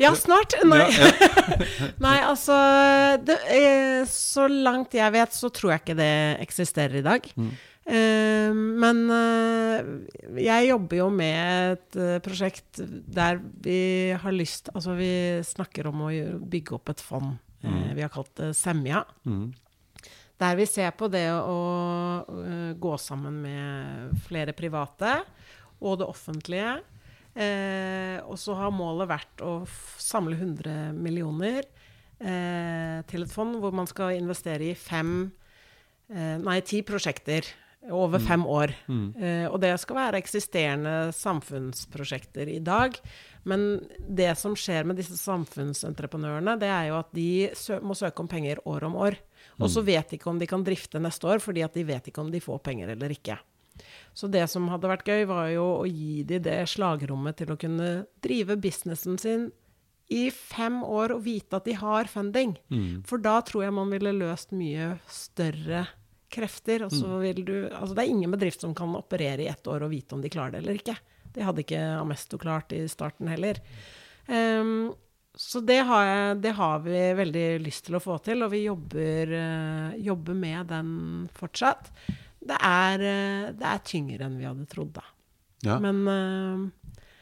Ja, 0.00 0.12
snart! 0.16 0.54
Nei. 0.68 0.86
Nei 2.02 2.16
altså 2.24 2.56
det, 3.24 3.38
eh, 3.52 4.00
Så 4.08 4.48
langt 4.50 4.94
jeg 4.96 5.14
vet, 5.14 5.36
så 5.36 5.50
tror 5.52 5.74
jeg 5.74 5.84
ikke 5.84 5.98
det 6.00 6.14
eksisterer 6.44 7.00
i 7.00 7.04
dag. 7.06 7.28
Mm. 7.36 7.52
Eh, 7.82 8.60
men 8.82 9.02
eh, 9.16 9.92
jeg 10.44 10.70
jobber 10.70 11.00
jo 11.00 11.08
med 11.14 11.78
et 11.78 11.98
prosjekt 12.24 12.82
der 12.82 13.40
vi 13.64 14.14
har 14.14 14.36
lyst 14.36 14.70
Altså, 14.70 14.94
vi 14.94 15.42
snakker 15.46 15.88
om 15.90 16.04
å 16.06 16.12
bygge 16.46 16.78
opp 16.78 16.94
et 16.94 17.02
fond. 17.02 17.34
Mm. 17.62 17.92
vi 17.94 18.02
har 18.02 18.10
kalt 18.10 18.32
det 18.40 18.48
Semja. 18.58 19.04
Mm. 19.22 19.52
Der 20.42 20.56
vi 20.58 20.64
ser 20.66 20.90
på 20.98 21.06
det 21.06 21.28
å 21.30 21.58
gå 22.74 22.94
sammen 22.98 23.36
med 23.44 24.16
flere 24.24 24.50
private 24.58 25.20
og 25.78 26.00
det 26.00 26.08
offentlige. 26.10 26.80
Eh, 27.32 28.18
og 28.26 28.36
så 28.40 28.56
har 28.58 28.74
målet 28.74 29.08
vært 29.08 29.44
å 29.44 29.62
samle 30.00 30.36
100 30.36 30.92
millioner 30.92 31.64
eh, 32.20 32.98
til 33.08 33.24
et 33.24 33.32
fond 33.32 33.56
hvor 33.62 33.72
man 33.72 33.88
skal 33.88 34.18
investere 34.18 34.68
i 34.68 34.76
fem 34.76 35.30
eh, 36.12 36.36
Nei, 36.42 36.58
ti 36.66 36.82
prosjekter 36.84 37.48
over 37.90 38.20
fem 38.22 38.44
år. 38.46 38.70
Eh, 39.18 39.46
og 39.48 39.58
det 39.62 39.72
skal 39.82 39.98
være 39.98 40.20
eksisterende 40.22 41.12
samfunnsprosjekter 41.16 42.50
i 42.52 42.60
dag. 42.62 42.94
Men 43.48 43.82
det 44.06 44.30
som 44.38 44.54
skjer 44.54 44.86
med 44.86 45.00
disse 45.00 45.16
samfunnsentreprenørene, 45.18 46.54
det 46.60 46.70
er 46.70 46.90
jo 46.92 47.00
at 47.00 47.10
de 47.16 47.50
sø 47.58 47.80
må 47.82 47.96
søke 47.98 48.22
om 48.22 48.30
penger 48.30 48.62
år 48.70 48.86
om 48.86 48.94
år. 49.02 49.18
Og 49.58 49.66
så 49.72 49.82
vet 49.82 50.12
de 50.12 50.18
ikke 50.18 50.30
om 50.30 50.38
de 50.38 50.46
kan 50.46 50.62
drifte 50.62 51.02
neste 51.02 51.26
år, 51.26 51.42
fordi 51.42 51.64
at 51.66 51.74
de 51.74 51.82
vet 51.88 52.06
ikke 52.06 52.22
om 52.22 52.30
de 52.30 52.40
får 52.42 52.62
penger 52.62 52.94
eller 52.94 53.16
ikke. 53.16 53.40
Så 54.12 54.28
det 54.28 54.44
som 54.52 54.68
hadde 54.72 54.90
vært 54.90 55.08
gøy, 55.08 55.24
var 55.30 55.48
jo 55.52 55.64
å 55.80 55.88
gi 55.88 56.22
de 56.28 56.40
det 56.42 56.60
slagrommet 56.70 57.38
til 57.40 57.52
å 57.54 57.58
kunne 57.60 57.90
drive 58.24 58.58
businessen 58.60 59.18
sin 59.18 59.50
i 60.12 60.26
fem 60.34 60.82
år 60.84 61.14
og 61.14 61.24
vite 61.24 61.56
at 61.56 61.64
de 61.64 61.76
har 61.78 62.10
funding. 62.10 62.56
For 63.08 63.22
da 63.22 63.38
tror 63.46 63.64
jeg 63.64 63.76
man 63.76 63.92
ville 63.92 64.12
løst 64.12 64.52
mye 64.52 64.96
større 65.08 65.86
krefter. 66.32 66.84
Og 66.86 66.92
så 66.92 67.20
vil 67.22 67.44
du, 67.44 67.54
altså 67.68 67.96
det 67.96 68.04
er 68.04 68.12
ingen 68.12 68.32
bedrift 68.34 68.64
som 68.64 68.74
kan 68.76 68.92
operere 68.98 69.44
i 69.44 69.50
ett 69.52 69.66
år 69.68 69.86
og 69.86 69.92
vite 69.92 70.16
om 70.16 70.24
de 70.24 70.32
klarer 70.32 70.56
det 70.56 70.62
eller 70.64 70.80
ikke. 70.80 70.96
Det 71.32 71.46
hadde 71.46 71.64
ikke 71.64 71.80
Amesto 71.96 72.40
klart 72.40 72.74
i 72.76 72.82
starten 72.92 73.30
heller. 73.32 73.60
Um, 74.28 74.92
så 75.34 75.62
det 75.64 75.78
har, 75.88 76.04
jeg, 76.04 76.40
det 76.44 76.52
har 76.58 76.82
vi 76.84 76.98
veldig 77.16 77.46
lyst 77.64 77.86
til 77.86 77.96
å 77.96 78.02
få 78.04 78.18
til, 78.24 78.44
og 78.44 78.52
vi 78.52 78.66
jobber, 78.66 79.32
uh, 79.32 79.94
jobber 79.96 80.36
med 80.36 80.68
den 80.74 80.90
fortsatt. 81.38 81.88
Det 82.42 82.56
er, 82.58 83.02
eh, 83.06 83.50
det 83.54 83.66
er 83.70 83.82
tyngre 83.86 84.26
enn 84.26 84.38
vi 84.40 84.46
hadde 84.48 84.66
trodd, 84.70 84.92
da. 84.96 85.04
Ja. 85.62 85.76
Men 85.78 86.00
uh, 86.08 86.70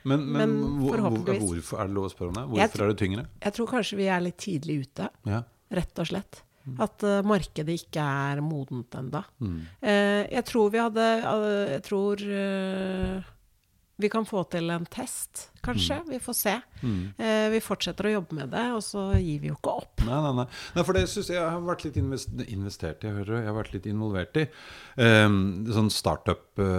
Men, 0.08 0.22
men, 0.24 0.54
men 0.54 0.54
forhåpentligvis. 0.88 1.42
hvor, 1.42 1.56
hvorfor 1.58 1.80
er 1.82 1.90
det 1.90 1.94
lov 1.98 2.06
å 2.08 2.12
spørre 2.14 2.32
om 2.32 2.38
det? 2.38 2.44
Hvorfor 2.54 2.84
er 2.86 2.88
det 2.94 2.98
tyngre? 3.02 3.26
jeg 3.44 3.52
tror 3.58 3.66
kanskje 3.68 3.98
vi 3.98 4.06
er 4.08 4.22
litt 4.24 4.38
tidlig 4.40 4.78
ute, 4.86 5.10
Ja. 5.28 5.42
rett 5.76 5.98
og 6.00 6.08
slett. 6.08 6.40
At 6.80 7.02
uh, 7.04 7.18
markedet 7.26 7.74
ikke 7.82 8.00
er 8.00 8.40
modent 8.44 8.94
ennå. 8.96 9.20
Mm. 9.44 9.60
Uh, 9.82 10.22
jeg 10.30 10.44
tror 10.48 10.70
vi 10.72 10.78
hadde 10.80 11.06
Jeg 11.74 11.82
tror 11.88 12.24
vi 14.00 14.08
kan 14.08 14.24
få 14.24 14.44
til 14.48 14.70
en 14.72 14.86
test, 14.88 15.49
kanskje. 15.62 16.00
Vi 16.08 16.18
får 16.22 16.34
se. 16.38 16.54
Eh, 17.20 17.48
vi 17.52 17.60
fortsetter 17.60 18.06
å 18.08 18.12
jobbe 18.20 18.32
med 18.38 18.50
det, 18.54 18.64
og 18.72 18.80
så 18.82 19.10
gir 19.20 19.40
vi 19.42 19.48
jo 19.50 19.56
ikke 19.58 19.74
opp. 19.82 20.00
Nei, 20.06 20.20
nei, 20.24 20.32
nei. 20.40 20.46
nei 20.76 20.84
for 20.86 20.92
det 20.96 21.04
syns 21.12 21.28
jeg 21.28 21.40
har 21.42 21.60
vært 21.60 21.84
litt 21.84 21.96
investert 22.00 23.04
i, 23.04 23.08
hører 23.12 23.26
du. 23.26 23.36
Jeg 23.40 23.46
har 23.50 23.58
vært 23.58 23.72
litt 23.74 23.86
involvert 23.90 24.36
i. 24.40 24.46
Um, 25.00 25.66
sånn 25.68 25.90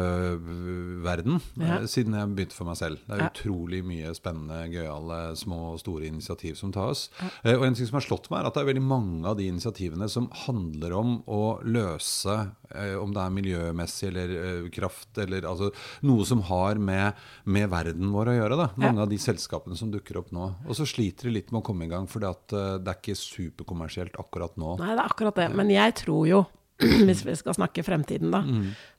startup-verden, 0.01 1.41
Ja. 1.57 1.77
eh, 1.79 1.85
siden 1.87 2.13
jeg 2.17 2.35
begynte 2.35 2.53
for 2.57 2.65
meg 2.65 2.77
selv. 2.77 2.97
Det 3.07 3.13
er 3.15 3.21
Ja. 3.23 3.29
utrolig 3.29 3.83
mye 3.83 4.13
spennende, 4.15 4.69
gøyale, 4.71 5.35
små 5.37 5.73
og 5.73 5.79
store 5.79 6.05
initiativ 6.07 6.55
som 6.57 6.71
tas. 6.71 7.09
Eh, 7.43 7.55
og 7.55 7.63
en 7.65 7.73
ting 7.75 7.85
som 7.85 7.99
har 7.99 8.01
slått 8.07 8.29
meg, 8.29 8.41
er 8.41 8.47
at 8.47 8.53
det 8.55 8.61
er 8.63 8.73
veldig 8.73 8.81
mange 8.87 9.25
av 9.25 9.37
de 9.37 9.47
initiativene 9.47 10.09
som 10.09 10.29
handler 10.29 10.93
om 10.93 11.23
å 11.27 11.61
løse, 11.63 12.51
eh, 12.75 12.95
om 12.95 13.11
det 13.13 13.21
er 13.21 13.29
miljømessig 13.29 14.07
eller 14.09 14.29
eh, 14.65 14.69
kraft, 14.69 15.17
eller 15.17 15.41
altså 15.41 15.71
noe 16.03 16.25
som 16.25 16.41
har 16.41 16.75
med, 16.75 17.13
med 17.45 17.69
verden 17.69 18.11
vår 18.11 18.25
å 18.27 18.37
gjøre. 18.39 18.57
da. 18.57 18.70
Mange 18.77 18.95
Ja. 18.97 19.01
av 19.03 19.09
de 19.09 19.17
selskapene 19.17 19.75
som 19.77 19.91
dukker 19.91 20.17
opp 20.17 20.31
nå. 20.31 20.53
Og 20.67 20.75
så 20.75 20.85
sliter 20.87 21.23
de 21.29 21.35
litt 21.39 21.51
med 21.51 21.61
å 21.61 21.65
komme 21.65 21.85
i 21.85 21.89
gang, 21.91 22.07
for 22.07 22.19
det 22.19 22.29
er 22.53 22.95
ikke 22.95 23.15
superkommersielt 23.17 24.13
akkurat 24.19 24.55
nå. 24.57 24.77
Nei, 24.79 24.95
det 24.95 24.99
er 24.99 25.09
akkurat 25.09 25.35
det. 25.35 25.49
Men 25.55 25.69
jeg 25.69 25.95
tror 25.95 26.27
jo, 26.27 26.45
hvis 26.79 27.23
vi 27.25 27.35
skal 27.35 27.53
snakke 27.53 27.83
fremtiden, 27.85 28.31
da, 28.31 28.41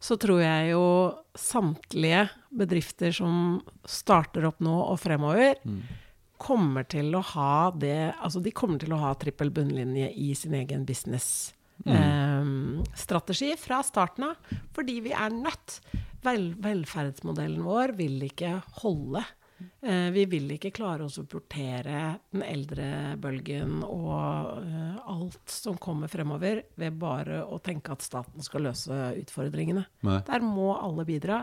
så 0.00 0.16
tror 0.20 0.40
jeg 0.42 0.70
jo 0.72 0.85
samtlige 1.35 2.28
bedrifter 2.54 3.12
som 3.12 3.62
starter 3.88 4.44
opp 4.46 4.61
nå 4.62 4.74
og 4.92 4.98
fremover, 5.02 5.56
kommer 6.42 6.82
til 6.90 7.12
å 7.14 7.20
ha 7.22 7.70
det 7.70 8.14
Altså, 8.18 8.40
de 8.42 8.50
kommer 8.50 8.78
til 8.82 8.90
å 8.94 8.98
ha 8.98 9.12
trippel 9.14 9.50
bunnlinje 9.54 10.08
i 10.18 10.32
sin 10.35 10.54
egen 10.58 10.85
business. 10.85 11.52
eh, 11.87 12.44
strategi 12.94 13.56
fra 13.58 13.80
starten 13.82 14.24
av, 14.28 14.37
fordi 14.74 15.00
vi 15.02 15.11
er 15.11 15.30
nødt. 15.35 15.80
Vel, 16.22 16.52
velferdsmodellen 16.54 17.64
vår 17.66 17.96
vil 17.98 18.20
ikke 18.28 18.62
holde. 18.82 19.24
Eh, 19.83 20.09
vi 20.14 20.25
vil 20.31 20.51
ikke 20.55 20.72
klare 20.75 21.07
å 21.07 21.12
supportere 21.12 22.01
den 22.33 22.44
eldre 22.46 22.88
bølgen 23.20 23.83
og 23.87 24.62
eh, 24.62 24.98
alt 25.12 25.53
som 25.53 25.79
kommer 25.83 26.11
fremover, 26.12 26.64
ved 26.79 26.98
bare 27.01 27.42
å 27.44 27.61
tenke 27.64 27.94
at 27.94 28.05
staten 28.05 28.44
skal 28.44 28.68
løse 28.68 28.98
utfordringene. 29.20 29.87
Nei. 30.09 30.18
Der 30.29 30.44
må 30.44 30.72
alle 30.77 31.07
bidra. 31.09 31.42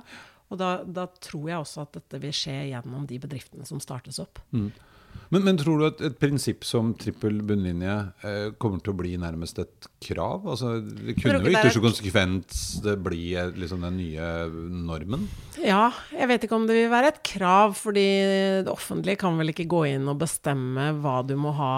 Og 0.49 0.57
da, 0.57 0.79
da 0.81 1.05
tror 1.21 1.49
jeg 1.51 1.61
også 1.61 1.83
at 1.85 1.97
dette 1.99 2.21
vil 2.23 2.33
skje 2.33 2.55
gjennom 2.71 3.05
de 3.09 3.19
bedriftene 3.21 3.67
som 3.69 3.81
startes 3.83 4.17
opp. 4.23 4.41
Men, 5.29 5.43
men 5.45 5.57
tror 5.59 5.77
du 5.81 5.85
at 5.89 5.99
et 6.01 6.15
prinsipp 6.19 6.63
som 6.65 6.93
trippel 6.97 7.41
bunnlinje 7.45 7.95
eh, 8.25 8.47
kommer 8.61 8.81
til 8.81 8.93
å 8.95 8.97
bli 8.97 9.11
nærmest 9.21 9.59
et 9.61 9.87
krav? 10.01 10.47
Altså, 10.49 10.77
det 10.81 11.17
kunne 11.19 11.41
jo 11.43 11.53
er 11.59 11.69
så 11.75 11.83
konsekvent 11.83 12.55
det 12.85 12.95
bli 13.05 13.35
eh, 13.37 13.51
liksom 13.59 13.83
den 13.85 13.99
nye 13.99 14.29
normen? 14.87 15.27
Ja, 15.59 15.89
jeg 16.15 16.29
vet 16.31 16.45
ikke 16.47 16.55
om 16.55 16.65
det 16.69 16.77
vil 16.79 16.89
være 16.93 17.11
et 17.11 17.21
krav, 17.27 17.75
fordi 17.77 18.05
det 18.65 18.71
offentlige 18.71 19.19
kan 19.21 19.37
vel 19.37 19.51
ikke 19.51 19.67
gå 19.69 19.83
inn 19.91 20.07
og 20.09 20.21
bestemme 20.21 20.89
hva 21.03 21.19
du 21.27 21.35
må 21.37 21.51
ha, 21.57 21.73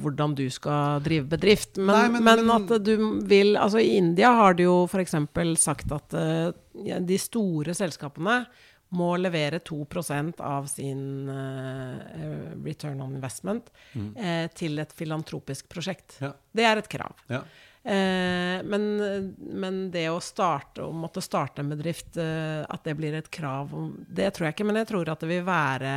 hvordan 0.00 0.36
du 0.38 0.46
skal 0.54 1.02
drive 1.04 1.26
bedrift. 1.34 1.76
Men, 1.76 1.92
Nei, 1.94 2.08
men- 2.14 2.24
men, 2.24 2.46
men- 2.46 2.56
at 2.56 2.84
du 2.84 2.94
vil 3.28 3.56
Altså, 3.58 3.78
i 3.82 3.96
India 3.98 4.30
har 4.32 4.54
de 4.54 4.62
jo 4.68 4.86
f.eks. 4.86 5.14
sagt 5.58 5.92
at 5.92 6.14
eh, 6.14 6.98
de 7.00 7.18
store 7.18 7.74
selskapene 7.74 8.46
må 8.96 9.08
levere 9.20 9.60
2% 9.64 10.40
av 10.40 10.66
sin 10.70 11.28
uh, 11.28 12.54
return 12.64 13.02
on 13.04 13.16
investment 13.18 13.68
eh, 14.16 14.46
til 14.56 14.80
et 14.80 14.92
filantropisk 14.96 15.68
prosjekt. 15.68 16.16
Ja. 16.24 16.32
Det 16.52 16.64
er 16.64 16.80
et 16.80 16.88
krav. 16.88 17.20
Ja. 17.28 17.42
Uh, 17.88 18.64
men, 18.64 18.88
men 19.38 19.80
det 19.92 20.08
å 20.12 20.20
starte, 20.24 20.86
å 20.86 20.92
måtte 20.92 21.24
starte 21.24 21.62
en 21.64 21.72
bedrift, 21.72 22.16
at 22.18 22.84
det 22.84 22.96
blir 22.98 23.18
et 23.18 23.30
krav, 23.32 23.72
det 24.08 24.32
tror 24.36 24.48
jeg 24.48 24.58
ikke. 24.58 24.68
Men 24.70 24.82
jeg 24.82 24.92
tror 24.92 25.12
at 25.12 25.24
det 25.24 25.32
vil 25.36 25.46
være 25.48 25.94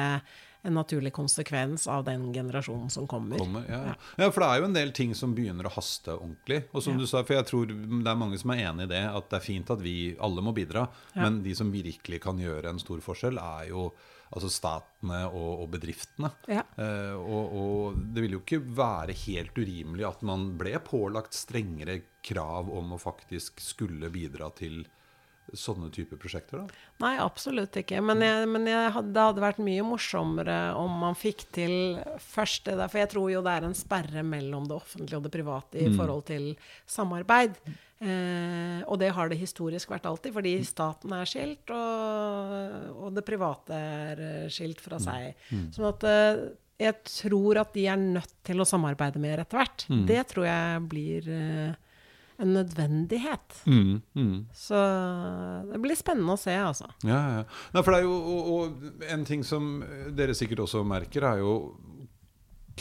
en 0.63 0.75
naturlig 0.77 1.11
konsekvens 1.13 1.87
av 1.89 2.03
den 2.05 2.27
generasjonen 2.33 2.89
som 2.93 3.07
kommer. 3.09 3.37
Kommer, 3.41 3.65
ja. 3.69 3.79
ja. 3.91 3.95
ja, 4.21 4.29
for 4.31 4.43
det 4.43 4.49
er 4.49 4.61
jo 4.61 4.67
en 4.69 4.75
del 4.77 4.91
ting 4.93 5.15
som 5.17 5.33
begynner 5.37 5.65
å 5.65 5.73
haste 5.73 6.13
ordentlig. 6.13 6.61
Og 6.71 6.83
som 6.85 6.93
Ja. 6.93 7.01
du 7.01 7.09
sa, 7.09 7.23
for 7.25 7.33
jeg 7.39 7.47
tror 7.49 7.71
det 7.71 8.11
er 8.11 8.19
mange 8.19 8.37
som 8.41 8.53
er 8.53 8.63
enig 8.69 8.85
i 8.85 8.91
det, 8.93 9.03
at 9.09 9.29
det 9.31 9.39
er 9.39 9.45
fint 9.47 9.73
at 9.73 9.81
vi 9.81 9.95
alle 10.21 10.43
må 10.45 10.53
bidra. 10.53 10.87
Men 11.17 11.41
de 11.43 11.55
som 11.57 11.71
virkelig 11.73 12.21
kan 12.21 12.37
gjøre 12.41 12.69
en 12.69 12.81
stor 12.81 13.01
forskjell, 13.01 13.41
er 13.41 13.69
jo 13.71 13.89
altså 14.31 14.47
statene 14.47 15.25
og, 15.27 15.65
og 15.65 15.71
bedriftene. 15.73 16.29
Ja. 16.47 16.61
Eh, 16.79 17.17
og, 17.19 17.57
og 17.57 17.97
det 18.15 18.23
vil 18.23 18.37
jo 18.37 18.43
ikke 18.45 18.61
være 18.77 19.17
helt 19.25 19.57
urimelig 19.59 20.05
at 20.07 20.21
man 20.23 20.53
ble 20.61 20.77
pålagt 20.85 21.35
strengere 21.35 21.97
krav 22.23 22.69
om 22.71 22.93
å 22.95 23.01
faktisk 23.01 23.59
skulle 23.59 24.07
bidra 24.13 24.47
til 24.55 24.85
sånne 25.57 25.89
type 25.91 26.15
prosjekter, 26.21 26.61
da. 26.61 26.81
Nei, 27.03 27.15
absolutt 27.19 27.75
ikke. 27.81 27.99
Men, 28.05 28.21
jeg, 28.23 28.47
men 28.47 28.67
jeg 28.69 28.91
hadde, 28.95 29.11
det 29.15 29.25
hadde 29.27 29.43
vært 29.43 29.61
mye 29.65 29.83
morsommere 29.83 30.57
om 30.79 30.93
man 31.01 31.17
fikk 31.17 31.43
til 31.55 31.73
først 32.23 32.69
det 32.69 32.77
der. 32.79 32.91
For 32.91 33.01
jeg 33.01 33.11
tror 33.11 33.29
jo 33.33 33.41
det 33.45 33.55
er 33.57 33.67
en 33.67 33.75
sperre 33.77 34.23
mellom 34.23 34.69
det 34.69 34.77
offentlige 34.77 35.19
og 35.19 35.25
det 35.27 35.33
private 35.33 35.81
i 35.81 35.89
forhold 35.97 36.23
til 36.29 36.47
samarbeid. 36.87 37.59
Eh, 38.01 38.79
og 38.87 38.97
det 39.01 39.11
har 39.13 39.29
det 39.29 39.37
historisk 39.41 39.91
vært 39.93 40.07
alltid, 40.09 40.33
fordi 40.33 40.55
staten 40.65 41.11
er 41.13 41.27
skilt, 41.29 41.69
og, 41.69 42.55
og 43.05 43.13
det 43.13 43.25
private 43.27 43.77
er 43.77 44.23
eh, 44.29 44.49
skilt 44.49 44.81
fra 44.81 44.97
seg. 45.03 45.35
Sånn 45.75 45.89
at 45.91 46.07
eh, 46.09 46.41
jeg 46.81 46.95
tror 47.05 47.59
at 47.61 47.75
de 47.75 47.83
er 47.91 47.99
nødt 48.01 48.31
til 48.47 48.57
å 48.57 48.65
samarbeide 48.65 49.19
mer 49.21 49.43
etter 49.43 49.59
hvert. 49.59 49.85
Det 50.09 50.23
tror 50.31 50.47
jeg 50.47 50.81
blir 50.89 51.27
eh, 51.29 51.75
en 52.41 52.53
nødvendighet. 52.57 53.61
Så 54.57 54.81
det 55.71 55.79
blir 55.83 55.95
spennende 55.99 56.33
å 56.35 56.41
se, 56.41 56.55
altså. 56.57 56.89
Ja, 57.07 57.21
ja. 57.39 57.43
Nei, 57.75 57.83
for 57.83 57.91
det 57.95 58.01
er 58.01 58.07
jo, 58.07 58.17
og, 58.17 58.51
og 58.55 59.05
en 59.13 59.25
ting 59.29 59.43
som 59.47 59.71
dere 60.17 60.35
sikkert 60.37 60.65
også 60.65 60.83
merker, 60.87 61.27
er 61.31 61.43
jo 61.43 61.55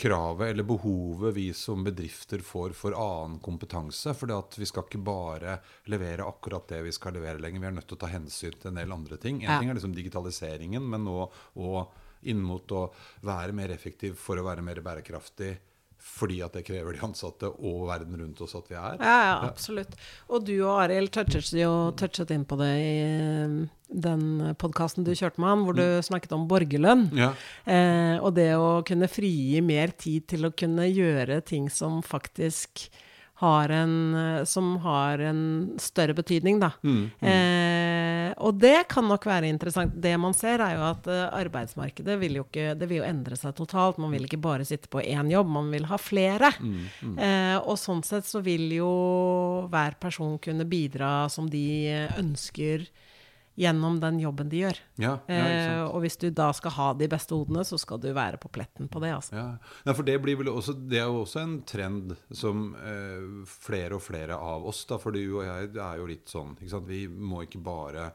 kravet 0.01 0.49
eller 0.49 0.63
behovet 0.65 1.33
vi 1.35 1.49
som 1.53 1.83
bedrifter 1.83 2.39
får 2.41 2.71
for 2.73 2.95
annen 2.97 3.39
kompetanse. 3.43 4.13
For 4.17 4.31
vi 4.57 4.65
skal 4.69 4.85
ikke 4.87 5.01
bare 5.05 5.57
levere 5.91 6.25
akkurat 6.25 6.67
det 6.71 6.79
vi 6.87 6.93
skal 6.95 7.13
levere 7.19 7.41
lenger. 7.43 7.59
Vi 7.61 7.67
er 7.69 7.75
nødt 7.75 7.89
til 7.91 7.99
å 7.99 8.03
ta 8.05 8.09
hensyn 8.13 8.55
til 8.57 8.71
en 8.71 8.79
del 8.81 8.95
andre 8.95 9.17
ting. 9.21 9.43
En 9.43 9.49
Ja. 9.51 9.59
ting 9.59 9.69
er 9.69 9.75
liksom 9.77 9.93
digitaliseringen, 9.93 10.81
men 10.89 11.03
nå 11.05 11.29
og 11.55 11.91
inn 12.23 12.41
mot 12.41 12.67
å 12.71 12.91
være 13.25 13.53
mer 13.53 13.69
effektiv 13.73 14.15
for 14.15 14.37
å 14.37 14.45
være 14.45 14.61
mer 14.63 14.81
bærekraftig. 14.81 15.57
Fordi 16.01 16.39
at 16.45 16.55
det 16.57 16.63
krever 16.65 16.95
de 16.95 17.03
ansatte 17.05 17.49
og 17.51 17.85
verden 17.89 18.17
rundt 18.17 18.41
oss 18.41 18.55
at 18.57 18.71
vi 18.71 18.77
er. 18.77 18.97
Ja, 18.97 19.17
ja, 19.27 19.35
absolutt. 19.45 19.93
Og 20.29 20.47
du 20.47 20.55
og 20.63 20.79
Arild 20.83 21.11
touchet 21.13 21.53
jo 21.59 21.91
touchet 21.97 22.33
inn 22.33 22.45
på 22.49 22.57
det 22.61 22.71
i 22.81 22.95
eh, 23.05 23.53
den 23.91 24.55
podkasten 24.61 25.05
du 25.05 25.13
kjørte 25.13 25.41
med 25.41 25.51
han, 25.51 25.67
hvor 25.67 25.77
du 25.77 25.85
snakket 26.05 26.33
om 26.37 26.47
borgerlønn. 26.49 27.07
Ja. 27.17 27.31
Eh, 27.69 28.17
og 28.17 28.33
det 28.39 28.49
å 28.57 28.81
kunne 28.87 29.11
frigi 29.11 29.61
mer 29.65 29.93
tid 29.93 30.27
til 30.33 30.49
å 30.49 30.53
kunne 30.55 30.89
gjøre 30.89 31.41
ting 31.45 31.69
som 31.69 32.01
faktisk 32.05 32.89
har 33.41 33.73
en, 33.73 34.15
eh, 34.15 34.43
som 34.45 34.75
har 34.83 35.21
en 35.25 35.41
større 35.81 36.13
betydning, 36.13 36.59
da. 36.61 36.71
Eh, 36.85 37.60
og 38.41 38.57
det 38.61 38.87
kan 38.91 39.05
nok 39.07 39.25
være 39.29 39.49
interessant. 39.51 39.93
Det 40.01 40.13
man 40.19 40.33
ser, 40.37 40.63
er 40.63 40.75
jo 40.77 40.85
at 40.89 41.07
eh, 41.11 41.27
arbeidsmarkedet 41.41 42.17
vil 42.21 42.39
jo 42.39 42.45
ikke 42.47 42.73
Det 42.79 42.89
vil 42.89 43.01
jo 43.01 43.07
endre 43.07 43.37
seg 43.39 43.55
totalt. 43.57 43.99
Man 44.01 44.13
vil 44.15 44.25
ikke 44.27 44.41
bare 44.41 44.65
sitte 44.67 44.89
på 44.91 45.03
én 45.03 45.29
jobb, 45.31 45.51
man 45.51 45.71
vil 45.73 45.87
ha 45.91 45.99
flere. 46.01 46.51
Eh, 47.21 47.57
og 47.61 47.77
sånn 47.79 48.03
sett 48.07 48.27
så 48.27 48.41
vil 48.45 48.67
jo 48.75 48.91
hver 49.71 49.97
person 50.01 50.37
kunne 50.41 50.65
bidra 50.69 51.29
som 51.29 51.49
de 51.49 52.07
ønsker 52.19 52.87
gjennom 53.61 53.99
den 54.01 54.19
jobben 54.21 54.49
de 54.49 54.63
gjør. 54.63 54.79
Ja, 55.01 55.13
ja, 55.29 55.45
Eh, 55.51 55.83
og 55.85 56.01
hvis 56.03 56.17
du 56.21 56.29
da 56.33 56.49
skal 56.55 56.73
ha 56.77 56.87
de 56.97 57.07
beste 57.11 57.35
hodene, 57.37 57.63
så 57.67 57.77
skal 57.81 58.01
du 58.01 58.09
være 58.15 58.39
på 58.41 58.49
pletten 58.53 58.89
på 58.91 59.01
det, 59.03 59.13
altså. 59.13 59.35
Ja. 59.37 59.47
Nei, 59.85 59.95
for 59.97 60.07
det, 60.07 60.17
også, 60.49 60.75
det 60.89 61.01
er 61.01 61.09
jo 61.09 61.21
også 61.23 61.41
en 61.43 61.55
trend 61.67 62.15
som 62.33 62.71
eh, 62.79 63.45
flere 63.45 63.97
og 63.97 64.05
flere 64.05 64.37
av 64.37 64.65
oss 64.67 64.83
da, 64.89 64.97
For 65.01 65.13
du 65.13 65.21
og 65.21 65.45
jeg 65.45 65.71
er 65.75 66.01
jo 66.01 66.09
litt 66.09 66.31
sånn? 66.31 66.55
Vi 66.87 67.05
må 67.07 67.43
ikke 67.45 67.61
bare 67.63 68.11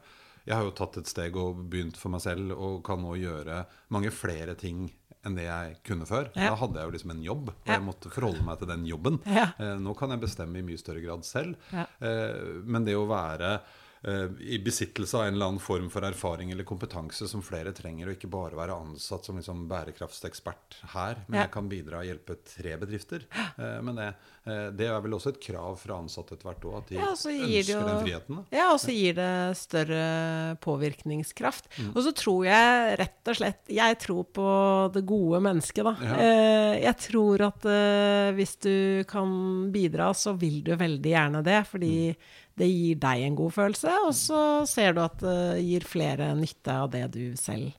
Jeg 0.47 0.55
har 0.55 0.63
jo 0.63 0.75
tatt 0.75 0.97
et 1.01 1.09
steg 1.09 1.35
og 1.39 1.65
begynt 1.71 1.97
for 1.99 2.13
meg 2.13 2.23
selv 2.23 2.53
og 2.55 2.79
kan 2.87 3.01
nå 3.03 3.15
gjøre 3.19 3.65
mange 3.93 4.11
flere 4.15 4.55
ting 4.59 4.87
enn 5.27 5.35
det 5.35 5.47
jeg 5.47 5.73
kunne 5.87 6.07
før. 6.07 6.29
Ja. 6.37 6.53
Da 6.53 6.59
hadde 6.61 6.79
jeg 6.79 6.87
jo 6.87 6.93
liksom 6.95 7.11
en 7.11 7.25
jobb, 7.25 7.49
og 7.51 7.71
jeg 7.73 7.83
måtte 7.83 8.11
forholde 8.13 8.45
meg 8.47 8.61
til 8.61 8.69
den 8.71 8.85
jobben. 8.87 9.19
Ja. 9.27 9.49
Eh, 9.59 9.75
nå 9.81 9.95
kan 9.97 10.13
jeg 10.13 10.23
bestemme 10.23 10.61
i 10.61 10.63
mye 10.63 10.79
større 10.79 11.03
grad 11.03 11.27
selv. 11.27 11.57
Ja. 11.73 11.83
Eh, 11.99 12.63
men 12.63 12.87
det 12.87 12.95
å 12.95 13.07
være 13.09 13.57
i 14.05 14.59
besittelse 14.63 15.17
av 15.17 15.23
en 15.25 15.33
eller 15.33 15.45
annen 15.47 15.59
form 15.63 15.89
for 15.89 16.05
erfaring 16.05 16.51
eller 16.53 16.63
kompetanse 16.67 17.27
som 17.27 17.41
flere 17.41 17.71
trenger, 17.73 18.07
og 18.07 18.13
ikke 18.17 18.29
bare 18.29 18.55
være 18.55 18.75
ansatt 18.77 19.25
som 19.25 19.37
liksom 19.39 19.65
bærekraftsekspert 19.67 20.77
her, 20.93 21.23
men 21.27 21.41
jeg 21.41 21.51
kan 21.51 21.67
bidra 21.71 22.03
og 22.03 22.05
hjelpe 22.05 22.37
tre 22.45 22.75
bedrifter. 22.77 23.25
Eh, 23.57 23.79
men 23.81 23.95
det, 23.97 24.07
eh, 24.45 24.67
det 24.77 24.87
er 24.87 25.01
vel 25.01 25.17
også 25.17 25.33
et 25.33 25.41
krav 25.41 25.79
fra 25.81 25.97
ansatte 25.97 26.37
etter 26.37 26.47
hvert 26.51 26.67
òg, 26.69 26.77
at 26.77 26.87
de 26.93 26.95
Ja, 26.99 27.09
ønsker 27.11 27.73
jo- 27.73 27.87
den 27.87 28.03
friheten. 28.05 28.35
Da. 28.35 28.57
Ja, 28.57 28.67
og 28.73 28.79
så 28.79 28.93
gir 28.93 29.13
det 29.17 29.57
større 29.57 30.57
påvirkningskraft. 30.61 31.67
Mm. 31.79 31.91
Og 31.95 32.01
så 32.05 32.13
tror 32.15 32.45
jeg 32.47 32.97
rett 32.99 33.27
og 33.31 33.35
slett 33.39 33.67
Jeg 33.73 33.99
tror 33.99 34.23
på 34.33 34.47
det 34.93 35.05
gode 35.09 35.41
mennesket, 35.43 35.83
da. 35.83 35.95
Ja. 36.01 36.15
Eh, 36.21 36.81
jeg 36.85 36.97
tror 37.09 37.41
at 37.49 37.65
eh, 37.65 38.31
hvis 38.37 38.55
du 38.63 39.03
kan 39.09 39.71
bidra, 39.73 40.11
så 40.13 40.35
vil 40.37 40.61
du 40.63 40.75
veldig 40.75 41.11
gjerne 41.15 41.43
det. 41.43 41.61
Fordi 41.67 41.93
Mm. 42.07 42.15
Det 42.57 42.69
gir 42.69 43.01
deg 43.01 43.25
en 43.25 43.35
god 43.37 43.53
følelse, 43.53 43.97
og 44.07 44.15
så 44.17 44.41
ser 44.69 44.95
du 44.97 45.03
at 45.03 45.19
det 45.21 45.65
gir 45.65 45.85
flere 45.87 46.31
nytte 46.37 46.79
av 46.85 46.89
det 46.93 47.05
du 47.13 47.25
selv 47.39 47.75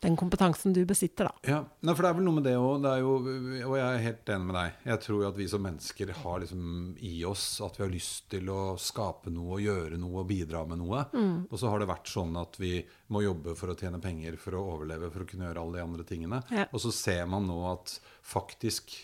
den 0.00 0.16
kompetansen 0.16 0.72
du 0.72 0.80
besitter, 0.88 1.28
da. 1.28 1.50
Ja, 1.50 1.58
Nei, 1.84 1.92
for 1.92 2.04
det 2.04 2.10
er 2.10 2.16
vel 2.16 2.24
noe 2.24 2.38
med 2.38 2.46
det 2.48 2.54
òg. 2.56 2.86
Og 2.86 3.74
jeg 3.76 3.84
er 3.84 4.04
helt 4.06 4.32
enig 4.32 4.48
med 4.48 4.56
deg. 4.56 4.78
Jeg 4.88 5.02
tror 5.04 5.26
at 5.28 5.36
vi 5.36 5.48
som 5.52 5.64
mennesker 5.64 6.12
har 6.22 6.40
liksom 6.40 6.70
i 7.04 7.12
oss 7.28 7.44
at 7.64 7.76
vi 7.76 7.84
har 7.84 7.92
lyst 7.92 8.30
til 8.32 8.48
å 8.52 8.60
skape 8.80 9.32
noe, 9.34 9.60
gjøre 9.60 10.00
noe 10.00 10.22
og 10.22 10.30
bidra 10.30 10.64
med 10.68 10.80
noe. 10.80 11.04
Mm. 11.12 11.34
Og 11.50 11.56
så 11.60 11.72
har 11.72 11.82
det 11.82 11.90
vært 11.92 12.08
sånn 12.12 12.32
at 12.40 12.56
vi 12.62 12.78
må 13.12 13.24
jobbe 13.26 13.56
for 13.58 13.72
å 13.72 13.76
tjene 13.76 14.00
penger 14.00 14.40
for 14.40 14.56
å 14.56 14.64
overleve, 14.72 15.12
for 15.12 15.26
å 15.26 15.28
kunne 15.28 15.50
gjøre 15.50 15.66
alle 15.66 15.80
de 15.80 15.84
andre 15.84 16.08
tingene. 16.08 16.40
Ja. 16.48 16.64
Og 16.70 16.84
så 16.86 16.94
ser 16.96 17.28
man 17.28 17.48
nå 17.50 17.60
at 17.68 17.98
faktisk 18.24 18.96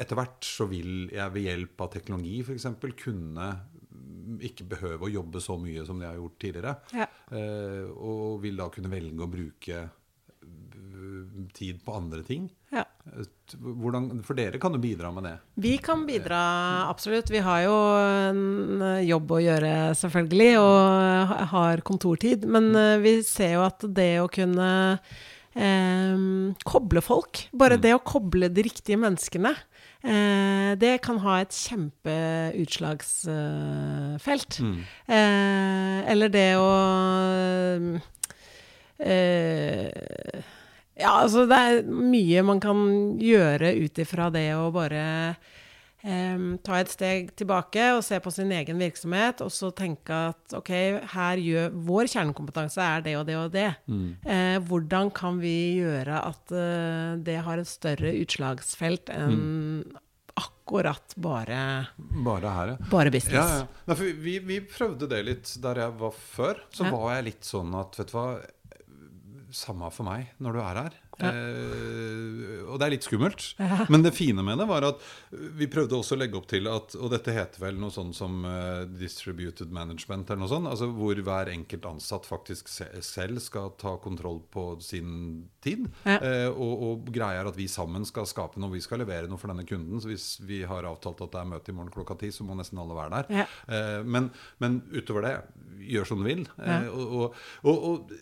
etter 0.00 0.18
hvert 0.18 0.46
så 0.46 0.66
vil 0.70 1.12
jeg 1.12 1.34
ved 1.34 1.46
hjelp 1.46 1.82
av 1.84 1.92
teknologi 1.94 2.40
f.eks. 2.42 2.66
kunne 2.98 3.52
ikke 4.50 4.68
behøve 4.74 5.06
å 5.06 5.12
jobbe 5.12 5.42
så 5.42 5.56
mye 5.60 5.86
som 5.88 6.00
de 6.00 6.08
har 6.08 6.18
gjort 6.18 6.36
tidligere. 6.42 6.74
Ja. 6.96 7.08
Eh, 7.30 7.88
og 7.90 8.40
vil 8.44 8.60
da 8.60 8.68
kunne 8.72 8.92
velge 8.92 9.26
å 9.26 9.30
bruke 9.30 9.88
tid 11.52 11.84
på 11.84 11.94
andre 11.94 12.22
ting. 12.22 12.48
Ja. 12.70 12.84
Hvordan, 13.58 14.20
for 14.26 14.38
dere 14.38 14.60
kan 14.62 14.74
jo 14.76 14.80
bidra 14.82 15.10
med 15.14 15.26
det? 15.26 15.34
Vi 15.62 15.74
kan 15.82 16.04
bidra, 16.06 16.40
absolutt. 16.90 17.30
Vi 17.32 17.42
har 17.44 17.64
jo 17.64 17.76
en 17.98 18.84
jobb 19.06 19.34
å 19.34 19.42
gjøre, 19.42 19.72
selvfølgelig, 19.98 20.52
og 20.62 21.34
har 21.54 21.84
kontortid. 21.86 22.46
Men 22.46 22.70
eh, 22.76 22.96
vi 23.02 23.18
ser 23.26 23.56
jo 23.58 23.66
at 23.66 23.84
det 23.88 24.12
å 24.22 24.30
kunne 24.32 24.70
eh, 25.54 26.18
koble 26.66 27.00
folk, 27.04 27.48
bare 27.52 27.76
mm. 27.78 27.82
det 27.86 27.94
å 27.96 28.04
koble 28.04 28.48
de 28.52 28.62
riktige 28.66 28.96
menneskene, 29.00 29.54
eh, 30.04 30.76
det 30.80 31.00
kan 31.06 31.18
ha 31.24 31.40
et 31.40 31.52
kjempeutslagsfelt. 31.56 34.52
Mm. 34.62 34.78
Eh, 35.08 35.98
eller 36.14 36.28
det 36.32 36.56
å 36.60 36.70
eh, 39.00 39.88
ja, 41.00 41.22
altså 41.22 41.46
det 41.48 41.56
er 41.56 41.86
mye 41.88 42.42
man 42.44 42.60
kan 42.60 43.16
gjøre 43.20 43.72
ut 43.80 43.98
ifra 44.02 44.30
det 44.34 44.54
å 44.56 44.70
bare 44.74 45.34
ta 46.64 46.78
et 46.80 46.92
steg 46.92 47.32
tilbake 47.36 47.90
og 47.96 48.02
se 48.06 48.18
på 48.22 48.32
sin 48.32 48.52
egen 48.56 48.80
virksomhet, 48.80 49.42
og 49.44 49.52
så 49.52 49.68
tenke 49.76 50.16
at 50.30 50.54
ok, 50.56 50.70
her 51.12 51.42
gjør 51.42 51.74
vår 51.88 52.10
kjernekompetanse 52.14 52.84
er 52.84 53.04
det 53.04 53.16
og 53.18 53.26
det 53.28 53.36
og 53.38 53.50
det. 53.54 53.68
Mm. 53.90 54.06
Eh, 54.24 54.58
hvordan 54.68 55.10
kan 55.16 55.40
vi 55.42 55.56
gjøre 55.80 56.22
at 56.30 56.54
eh, 56.56 57.18
det 57.26 57.40
har 57.44 57.60
et 57.60 57.68
større 57.68 58.14
utslagsfelt 58.22 59.12
enn 59.12 59.34
mm. 59.36 59.98
akkurat 60.40 61.16
bare 61.20 61.60
Bare 62.24 62.54
her, 62.56 62.72
ja. 62.74 62.88
Bare 62.92 63.12
business. 63.12 63.36
Ja, 63.36 63.60
ja. 63.62 63.84
Nei, 63.90 64.14
vi, 64.24 64.38
vi, 64.46 64.62
prøvde 64.64 65.10
det 65.10 65.20
litt 65.26 65.52
der 65.62 65.84
jeg 65.84 65.98
var 66.00 66.16
før. 66.16 66.64
Så 66.72 66.88
ja. 66.88 66.94
var 66.94 67.18
jeg 67.18 67.28
litt 67.32 67.46
sånn 67.48 67.76
at 67.78 68.00
vet 68.00 68.12
du 68.12 68.16
hva 68.16 68.30
samme 69.50 69.88
for 69.90 70.06
meg 70.06 70.30
når 70.42 70.56
du 70.56 70.62
er 70.62 70.82
her. 70.84 70.98
Ja. 71.20 71.30
Eh, 71.30 72.66
og 72.70 72.78
det 72.78 72.86
er 72.86 72.94
litt 72.94 73.06
skummelt. 73.06 73.44
Ja. 73.58 73.84
Men 73.90 74.04
det 74.04 74.14
fine 74.16 74.44
med 74.46 74.60
det 74.60 74.66
var 74.70 74.86
at 74.86 75.02
vi 75.30 75.68
prøvde 75.70 75.98
også 75.98 76.16
å 76.16 76.20
legge 76.20 76.38
opp 76.38 76.46
til 76.50 76.68
at 76.70 76.94
Og 77.00 77.10
dette 77.12 77.34
heter 77.34 77.62
vel 77.62 77.78
noe 77.80 77.92
sånn 77.94 78.12
som 78.16 78.44
uh, 78.46 78.86
distributed 79.00 79.72
management, 79.74 80.30
eller 80.30 80.44
noe 80.44 80.52
sånt. 80.52 80.70
Altså 80.70 80.90
hvor 80.94 81.18
hver 81.18 81.50
enkelt 81.52 81.88
ansatt 81.90 82.28
faktisk 82.28 82.70
se 82.70 82.86
selv 83.04 83.40
skal 83.42 83.72
ta 83.80 83.96
kontroll 84.02 84.40
på 84.52 84.64
sin 84.84 85.48
tid. 85.64 85.88
Ja. 86.04 86.18
Eh, 86.18 86.48
og, 86.50 86.84
og 86.86 87.10
greia 87.12 87.42
er 87.42 87.50
at 87.50 87.58
vi 87.58 87.68
sammen 87.70 88.06
skal 88.08 88.28
skape 88.28 88.60
noe, 88.60 88.74
vi 88.74 88.82
skal 88.84 89.02
levere 89.02 89.28
noe 89.30 89.40
for 89.40 89.52
denne 89.52 89.66
kunden. 89.68 90.00
Så 90.02 90.10
hvis 90.10 90.28
vi 90.46 90.62
har 90.68 90.88
avtalt 90.88 91.22
at 91.24 91.34
det 91.34 91.42
er 91.42 91.52
møte 91.52 91.72
i 91.72 91.76
morgen 91.76 91.92
klokka 91.94 92.18
ti, 92.20 92.32
så 92.34 92.46
må 92.46 92.56
nesten 92.58 92.80
alle 92.80 92.96
være 92.96 93.20
der. 93.20 93.46
Eh, 93.68 94.00
men, 94.06 94.30
men, 94.62 94.80
utover 94.94 95.26
det, 95.26 95.36
gjør 95.90 96.10
som 96.10 96.20
du 96.20 96.28
vil. 96.28 96.44
Eh, 96.60 96.90
og, 96.90 97.38
og, 97.64 97.86
og 97.90 98.18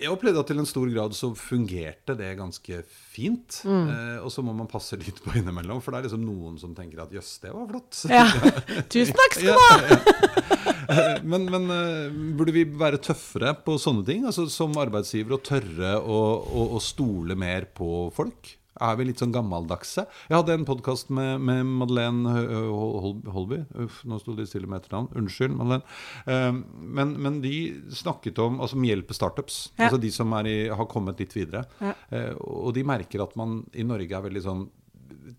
jeg 0.00 0.10
opplevde 0.10 0.42
at 0.42 0.48
til 0.50 0.60
en 0.60 0.68
stor 0.68 0.88
grad 0.90 1.14
så 1.16 1.30
fungerte 1.38 2.16
det 2.18 2.30
ganske 2.38 2.80
fint. 2.88 3.60
Mm. 3.66 3.90
Eh, 3.92 4.16
og 4.24 4.32
så 4.32 4.42
må 4.44 4.54
man 4.56 4.70
passe 4.70 4.98
litt 5.00 5.20
på 5.24 5.36
innimellom, 5.38 5.82
for 5.84 5.94
det 5.94 6.00
er 6.00 6.08
liksom 6.08 6.24
noen 6.26 6.58
som 6.60 6.74
tenker 6.76 7.04
at 7.04 7.14
jøss, 7.14 7.36
det 7.44 7.52
var 7.54 7.68
flott. 7.70 8.00
Ja. 8.10 8.24
Tusen 8.92 9.14
takk 9.18 9.38
skal 9.38 9.52
du 9.52 9.62
ha! 9.62 9.70
Ja. 10.84 11.04
men, 11.24 11.46
men 11.52 11.70
uh, 11.70 12.34
burde 12.36 12.54
vi 12.56 12.66
være 12.66 13.00
tøffere 13.02 13.54
på 13.64 13.78
sånne 13.80 14.04
ting? 14.08 14.26
Altså 14.28 14.44
Som 14.52 14.74
arbeidsgiver 14.80 15.36
å 15.36 15.42
tørre 15.44 15.94
å, 16.00 16.20
å, 16.44 16.66
å 16.76 16.82
stole 16.82 17.38
mer 17.38 17.68
på 17.76 18.08
folk? 18.14 18.56
Er 18.84 18.98
vi 18.98 19.06
litt 19.08 19.22
sånn 19.22 19.34
gammeldagse. 19.34 20.06
Jeg 20.28 20.36
hadde 20.36 20.56
en 20.58 20.66
podkast 20.68 21.10
med, 21.14 21.42
med, 21.44 21.64
Madeleine 21.82 22.34
Holby. 23.34 23.62
Uff, 23.84 24.02
nå 24.08 24.20
sto 24.22 24.36
de 24.36 24.46
stille 24.48 24.70
med 24.70 24.82
etternavn. 24.82 25.10
Unnskyld, 25.20 25.56
Madeleine. 25.58 25.84
Uh, 26.28 26.62
men, 27.00 27.16
men, 27.24 27.40
de 27.44 27.56
snakket 27.94 28.40
om 28.44 28.60
altså, 28.64 28.78
hjelper 28.84 29.18
startups. 29.18 29.58
Ja. 29.74 29.88
Altså 29.88 30.00
de 30.02 30.12
som 30.14 30.32
i, 30.44 30.56
har 30.70 30.90
kommet 30.90 31.20
litt 31.22 31.34
videre. 31.36 31.64
Ja. 31.80 31.94
Uh, 32.12 32.32
og 32.68 32.72
de 32.76 32.86
merker 32.86 33.24
at 33.24 33.36
man 33.40 33.62
i 33.72 33.86
Norge 33.86 34.16
er 34.16 34.26
veldig 34.30 34.46
sånn 34.48 34.64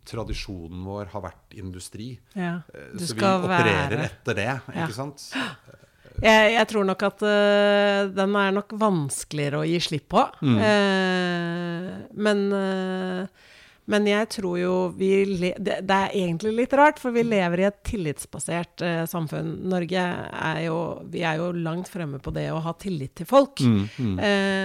Tradisjonen 0.05 0.81
vår 0.85 1.11
har 1.11 1.21
vært 1.21 1.53
industri. 1.61 2.11
Ja. 2.33 2.59
Uh, 2.73 2.93
så 2.97 3.13
vi 3.13 3.25
opererer 3.25 3.93
være. 3.93 4.07
etter 4.09 4.37
det, 4.37 4.51
ikke 4.73 4.95
sant? 4.97 5.29
Jeg, 6.23 6.53
jeg, 6.55 6.67
tror 6.71 6.85
nok 6.87 7.03
at 7.09 7.25
uh, 7.25 8.13
den 8.15 8.37
er 8.39 8.53
nok 8.55 8.77
vanskeligere 8.79 9.61
å 9.61 9.67
gi 9.67 9.81
slipp 9.83 10.07
på. 10.13 10.23
Mm. 10.45 10.61
Uh, 10.61 11.89
men, 12.25 12.45
uh, 12.55 13.51
men 13.91 14.07
jeg 14.09 14.29
tror 14.37 14.55
jo 14.57 14.75
vi 14.97 15.09
det, 15.35 15.57
det, 15.59 15.97
er 15.97 16.15
egentlig 16.15 16.55
litt 16.61 16.73
rart, 16.77 17.01
for 17.01 17.13
vi 17.15 17.25
lever 17.27 17.61
i 17.61 17.67
et 17.67 17.77
tillitsbasert 17.85 18.85
samfunn. 19.11 19.51
Norge 19.69 20.07
er 20.07 20.63
jo 20.65 20.79
Vi 21.13 21.21
er 21.21 21.37
jo 21.41 21.51
langt 21.53 21.91
fremme 21.91 22.17
på 22.23 22.33
det 22.33 22.47
å 22.53 22.63
ha 22.65 22.73
tillit 22.81 23.13
til 23.19 23.29
folk. 23.29 23.61
Mm, 23.61 23.85
mm. 23.93 24.17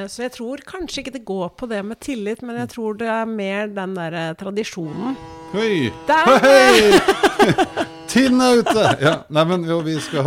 så 0.09 0.25
jeg 0.25 0.35
tror 0.39 0.65
kanskje 0.65 1.05
ikke 1.05 1.17
det 1.19 1.25
går 1.29 1.53
på 1.61 1.69
det 1.69 1.85
med 1.85 2.01
tillit, 2.01 2.41
men 2.41 2.63
jeg 2.63 2.73
tror 2.79 2.97
det 3.03 3.13
er 3.13 3.29
mer 3.29 3.69
den 3.77 3.97
derre 3.99 4.31
tradisjonen. 4.41 5.17
Hei! 5.53 5.91
Hei! 6.09 7.89
Tiden 8.11 8.41
er 8.43 8.59
ute! 8.59 8.85
Ja, 8.99 9.13
nei, 9.31 9.45
men 9.47 9.65
jo, 9.69 9.79
Vi 9.87 9.95
skal 10.03 10.27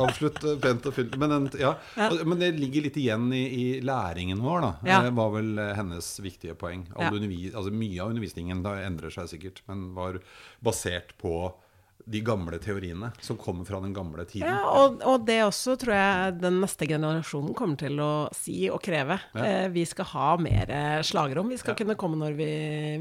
avslutte 0.00 0.56
pent 0.62 0.86
og 0.88 0.96
fylt. 0.96 1.16
Men, 1.20 1.50
ja. 1.60 1.74
Ja. 1.98 2.08
men, 2.24 2.38
det 2.40 2.54
ligger 2.56 2.86
litt 2.88 2.96
igjen 3.00 3.28
i, 3.36 3.44
i 3.44 3.66
læringen 3.84 4.40
vår. 4.40 4.64
da. 4.64 4.72
Det 4.80 4.96
eh, 4.96 5.14
var 5.20 5.32
vel 5.36 5.54
eh, 5.60 5.74
hennes 5.76 6.10
viktige 6.24 6.56
poeng. 6.58 6.86
Altså, 6.96 7.68
mye 7.68 8.02
av 8.02 8.12
undervisningen 8.14 8.64
da 8.64 8.78
endrer 8.86 9.12
seg 9.12 9.28
sikkert, 9.34 9.64
men 9.68 9.90
var 9.98 10.22
basert 10.64 11.18
på 11.20 11.50
de 12.08 12.22
gamle 12.24 12.56
teoriene 12.62 13.10
som 13.20 13.36
kommer 13.36 13.66
fra 13.68 13.82
den 13.84 13.92
gamle 13.92 14.24
tiden. 14.24 14.48
Ja, 14.48 14.62
og, 14.80 15.02
og, 15.04 15.26
det 15.28 15.42
også 15.44 15.74
tror 15.76 15.92
jeg 15.92 16.36
den 16.40 16.62
neste 16.62 16.88
generasjonen 16.88 17.52
kommer 17.58 17.76
til 17.76 18.00
å 18.00 18.12
si 18.32 18.62
og 18.72 18.80
kreve. 18.84 19.18
Ja. 19.36 19.44
Eh, 19.44 19.66
vi 19.74 19.84
skal 19.88 20.08
ha 20.14 20.30
mer 20.40 20.72
slagrom. 21.04 21.52
Vi 21.52 21.60
skal 21.60 21.74
ja. 21.74 21.82
kunne 21.82 21.98
komme 22.00 22.16
når 22.22 22.38
vi 22.38 22.52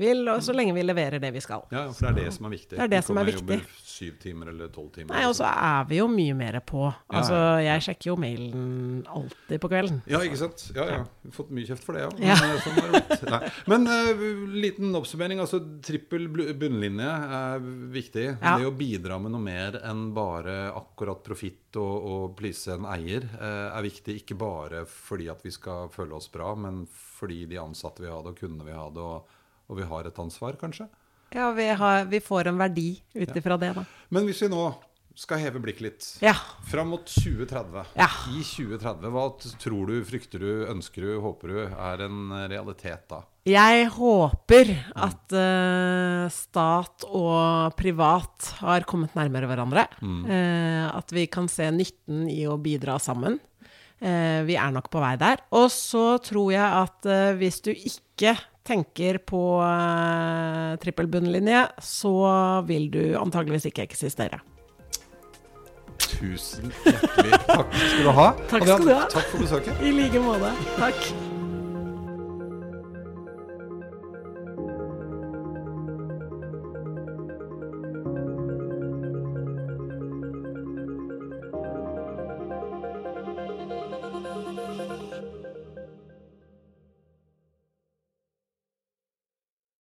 vil, 0.02 0.26
og 0.34 0.44
så 0.44 0.56
lenge 0.58 0.76
vi 0.76 0.84
leverer 0.84 1.24
det 1.24 1.32
vi 1.38 1.46
skal. 1.46 1.64
Ja, 1.72 1.88
for 1.94 2.10
det 2.10 2.26
er 2.26 2.28
det 2.28 2.36
som 2.36 2.50
er 2.50 2.58
viktig. 2.58 2.76
Det 2.76 2.88
er 2.90 2.98
det 2.98 3.06
som 3.08 3.22
er 3.22 3.32
viktig. 3.32 3.62
Syv 3.98 4.20
timer 4.22 4.52
eller 4.52 4.70
tolv 4.74 4.92
timer. 4.94 5.16
Nei, 5.16 5.24
og 5.26 5.34
så 5.38 5.48
er 5.50 5.88
vi 5.90 5.98
jo 5.98 6.08
mye 6.12 6.36
mer 6.38 6.60
på. 6.62 6.84
Altså, 7.10 7.38
jeg 7.66 7.86
sjekker 7.88 8.12
jo 8.12 8.18
mailen 8.22 9.02
alltid 9.10 9.62
på 9.64 9.72
kvelden. 9.72 10.02
Ja, 10.10 10.22
ikke 10.26 10.38
sant. 10.44 10.68
Ja, 10.76 10.86
ja. 10.92 11.00
Vi 11.24 11.32
har 11.32 11.38
Fått 11.38 11.54
mye 11.58 11.70
kjeft 11.70 11.86
for 11.88 11.98
det, 11.98 12.06
ja. 12.06 12.12
Men, 12.18 12.28
ja. 12.30 13.02
det. 13.18 13.52
Men 13.74 13.90
uh, 13.90 14.26
liten 14.54 14.94
oppsummering. 14.98 15.42
Altså, 15.42 15.62
trippel 15.86 16.30
bunnlinje 16.30 17.10
er 17.42 17.66
viktig. 17.98 18.28
Det 18.44 18.70
å 18.70 18.76
bidra 18.78 19.18
med 19.22 19.34
noe 19.34 19.44
mer 19.44 19.80
enn 19.88 20.08
bare 20.16 20.58
akkurat 20.78 21.24
profitt 21.26 21.78
og, 21.80 22.08
og 22.12 22.38
please 22.38 22.72
en 22.74 22.88
eier, 22.90 23.26
eh, 23.38 23.66
er 23.72 23.86
viktig. 23.86 24.20
Ikke 24.22 24.38
bare 24.40 24.84
fordi 24.90 25.30
at 25.32 25.44
vi 25.46 25.54
skal 25.54 25.92
føle 25.94 26.18
oss 26.18 26.30
bra, 26.34 26.54
men 26.58 26.86
fordi 26.90 27.46
de 27.50 27.60
ansatte 27.62 28.04
vil 28.04 28.14
ha 28.14 28.22
det, 28.24 28.36
og 28.36 28.42
kundene 28.42 28.68
vil 28.68 28.80
ha 28.80 28.88
det, 28.94 29.04
og, 29.04 29.38
og 29.68 29.80
vi 29.82 29.90
har 29.90 30.08
et 30.08 30.24
ansvar, 30.24 30.60
kanskje. 30.62 30.90
Ja, 31.36 31.52
vi, 31.52 31.68
har, 31.80 32.06
vi 32.12 32.20
får 32.24 32.52
en 32.52 32.60
verdi 32.60 32.90
ut 33.14 33.36
ifra 33.36 33.58
det, 33.60 33.74
da. 33.76 33.84
Men 34.14 34.28
hvis 34.30 34.42
vi 34.46 34.52
nå 34.52 34.70
skal 35.18 35.42
heve 35.42 35.60
blikket 35.62 35.82
litt. 35.82 36.08
Ja. 36.22 36.36
Fram 36.70 36.92
mot 36.94 37.08
2030. 37.10 37.96
Ja. 37.98 38.08
I 38.30 38.44
2030, 38.46 39.10
hva 39.14 39.26
tror 39.58 39.90
du, 39.90 39.96
frykter 40.06 40.44
du, 40.44 40.52
ønsker 40.70 41.08
du, 41.08 41.16
håper 41.24 41.54
du 41.54 41.60
er 41.66 42.04
en 42.06 42.36
realitet 42.52 43.08
da? 43.10 43.24
Jeg 43.48 43.88
håper 43.96 44.74
at 44.94 45.34
uh, 45.34 46.28
stat 46.34 47.08
og 47.08 47.74
privat 47.80 48.52
har 48.60 48.86
kommet 48.90 49.16
nærmere 49.18 49.50
hverandre. 49.50 49.88
Mm. 50.04 50.22
Uh, 50.28 50.86
at 50.92 51.14
vi 51.16 51.26
kan 51.32 51.50
se 51.50 51.70
nytten 51.74 52.28
i 52.30 52.44
å 52.46 52.60
bidra 52.62 53.00
sammen. 53.02 53.40
Uh, 53.98 54.46
vi 54.46 54.60
er 54.60 54.76
nok 54.76 54.92
på 54.94 55.02
vei 55.02 55.16
der. 55.18 55.42
Og 55.58 55.72
så 55.74 56.20
tror 56.22 56.54
jeg 56.54 56.84
at 56.84 57.10
hvis 57.40 57.64
du 57.66 57.72
ikke 57.74 58.36
tenker 58.68 59.22
på 59.24 59.42
trippelbunnlinje, 60.84 61.64
så 61.84 62.14
vil 62.68 62.92
du 62.94 63.02
antageligvis 63.20 63.72
ikke 63.72 63.88
eksistere 63.88 64.44
tusen 66.18 66.72
hjertelig 66.86 67.40
takk 67.46 67.74
skal 67.78 68.04
du 68.04 68.12
ha. 68.20 68.28
Takk 68.50 68.68
skal 68.68 68.86
du 68.86 68.94
ha. 68.94 69.08
Takk 69.14 69.32
for 69.32 69.44
besøket. 69.46 69.82
I 69.82 69.96
like 69.96 70.22
måte. 70.24 70.54
Takk. 70.78 71.27